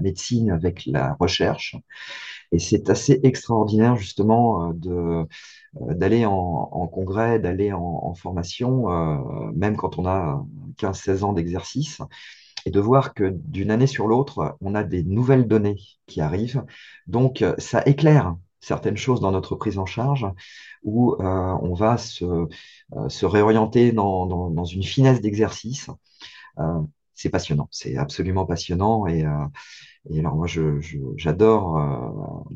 médecine, 0.00 0.50
avec 0.50 0.84
la 0.86 1.14
recherche. 1.18 1.76
Et 2.52 2.58
c'est 2.58 2.90
assez 2.90 3.20
extraordinaire, 3.22 3.96
justement, 3.96 4.72
euh, 4.86 5.24
euh, 5.80 5.94
d'aller 5.94 6.26
en, 6.26 6.86
congrès, 6.92 7.38
d'aller 7.38 7.72
en, 7.72 8.14
formation, 8.14 8.90
euh, 8.90 9.50
même 9.54 9.76
quand 9.76 9.98
on 9.98 10.06
a 10.06 10.44
15-16 10.78 11.24
ans 11.24 11.32
d'exercice, 11.32 12.00
et 12.64 12.70
de 12.70 12.80
voir 12.80 13.14
que 13.14 13.30
d'une 13.30 13.70
année 13.72 13.88
sur 13.88 14.06
l'autre, 14.06 14.56
on 14.60 14.74
a 14.74 14.84
des 14.84 15.02
nouvelles 15.02 15.48
données 15.48 15.78
qui 16.06 16.20
arrivent. 16.20 16.64
Donc, 17.08 17.44
ça 17.58 17.82
éclaire 17.86 18.36
certaines 18.62 18.96
choses 18.96 19.20
dans 19.20 19.32
notre 19.32 19.56
prise 19.56 19.78
en 19.78 19.86
charge 19.86 20.26
où 20.82 21.14
euh, 21.14 21.58
on 21.60 21.74
va 21.74 21.98
se, 21.98 22.24
euh, 22.24 22.48
réorienter 23.22 23.92
dans, 23.92 24.64
une 24.64 24.82
finesse 24.82 25.20
d'exercice. 25.20 25.90
Euh, 26.58 26.80
c'est 27.14 27.28
passionnant, 27.28 27.68
c'est 27.70 27.96
absolument 27.96 28.46
passionnant. 28.46 29.06
Et, 29.06 29.24
et 30.10 30.18
alors 30.18 30.34
moi, 30.34 30.46
j'adore 31.16 32.46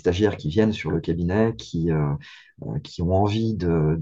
stagiaires 0.00 0.36
qui 0.36 0.48
viennent 0.48 0.72
sur 0.72 0.90
le 0.90 1.00
cabinet, 1.00 1.54
qui, 1.56 1.90
qui 2.82 3.02
ont 3.02 3.14
envie, 3.14 3.54
de, 3.54 4.00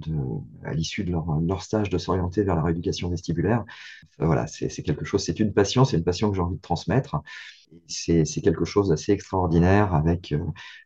à 0.65 0.73
l'issue 0.73 1.05
de 1.05 1.13
leur, 1.13 1.63
stage, 1.63 1.91
de 1.91 1.99
s'orienter 1.99 2.43
vers 2.43 2.57
la 2.57 2.63
rééducation 2.63 3.09
vestibulaire. 3.11 3.65
voilà, 4.19 4.47
c'est 4.47 4.83
quelque 4.83 5.05
chose, 5.05 5.23
c'est 5.23 5.41
une 5.41 5.53
passion, 5.53 5.85
c'est 5.85 5.97
une 5.97 6.05
passion 6.05 6.31
que 6.31 6.37
j'ai 6.37 6.43
envie 6.43 6.57
de 6.57 6.63
transmettre. 6.63 7.17
C'est 7.87 8.25
quelque 8.43 8.65
chose 8.65 8.89
d'assez 8.89 9.13
extraordinaire 9.13 9.95
avec, 9.95 10.35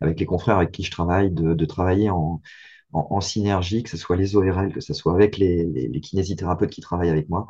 avec 0.01 0.19
les 0.19 0.27
confrères 0.27 0.57
avec 0.57 0.73
qui 0.73 0.83
je 0.83 0.91
travaille, 0.91 1.31
de, 1.31 1.55
de 1.55 1.65
travailler 1.65 2.11
en, 2.11 2.41
en, 2.93 3.21
synergie, 3.21 3.83
que 3.83 3.91
ce 3.91 3.97
soit 3.97 4.17
les 4.17 4.37
ORL, 4.37 4.73
que 4.73 4.81
ce 4.81 4.95
soit 4.95 5.15
avec 5.15 5.39
les, 5.39 6.01
kinésithérapeutes 6.01 6.71
qui 6.71 6.81
travaillent 6.81 7.11
avec 7.11 7.29
moi, 7.29 7.47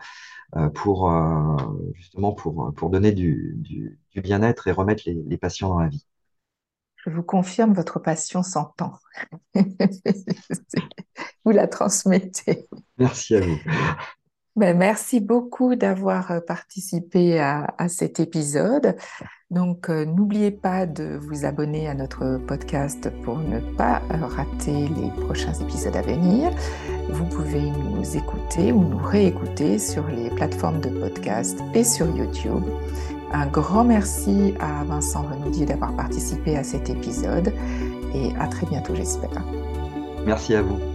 euh, 0.57 0.69
pour 0.71 1.11
euh, 1.11 1.57
justement 1.95 2.33
pour, 2.33 2.73
pour 2.75 2.91
donner 2.91 3.13
du, 3.13 3.55
du, 3.59 3.99
bien-être 4.21 4.69
et 4.69 4.73
remettre 4.73 5.05
les, 5.07 5.39
patients 5.39 5.69
dans 5.69 5.81
la 5.81 5.89
vie. 5.89 6.07
Je 7.05 7.11
vous 7.11 7.23
confirme, 7.23 7.73
votre 7.73 7.99
passion 7.99 8.43
s'entend. 8.43 8.95
vous 11.45 11.51
la 11.51 11.67
transmettez. 11.67 12.69
Merci 12.99 13.37
à 13.37 13.41
vous. 13.41 13.59
Ben, 14.55 14.77
merci 14.77 15.21
beaucoup 15.21 15.77
d'avoir 15.77 16.31
euh, 16.31 16.41
participé 16.41 17.41
à, 17.41 17.75
à, 17.79 17.89
cet 17.89 18.21
épisode. 18.21 18.97
Donc, 19.51 19.89
euh, 19.89 20.05
n'oubliez 20.05 20.51
pas 20.51 20.85
de 20.85 21.19
vous 21.23 21.47
abonner 21.47 21.89
à 21.89 21.95
notre 21.95 22.39
podcast 22.47 23.11
pour 23.25 23.39
ne 23.39 23.61
pas 23.77 24.03
euh, 24.11 24.27
rater 24.27 24.89
les 24.89 25.11
prochains 25.25 25.55
épisodes 25.55 25.97
à 25.97 26.03
venir. 26.03 26.51
Vous 27.09 27.25
pouvez 27.25 27.71
nous 27.71 28.17
écouter 28.17 28.73
ou 28.73 28.85
nous 28.85 29.03
réécouter 29.03 29.79
sur 29.79 30.07
les 30.09 30.29
plateformes 30.29 30.83
de 30.83 30.91
podcast 31.01 31.59
et 31.73 31.85
sur 31.85 32.15
YouTube. 32.15 32.63
Un 33.33 33.47
grand 33.47 33.85
merci 33.85 34.55
à 34.61 34.85
Vincent 34.85 35.23
Renoudier 35.23 35.65
d'avoir 35.65 35.95
participé 35.97 36.57
à 36.57 36.65
cet 36.65 36.91
épisode 36.91 37.53
et 38.15 38.31
à 38.39 38.47
très 38.47 38.67
bientôt, 38.67 38.95
j'espère. 38.95 39.43
Merci 40.27 40.55
à 40.55 40.63
vous. 40.63 40.92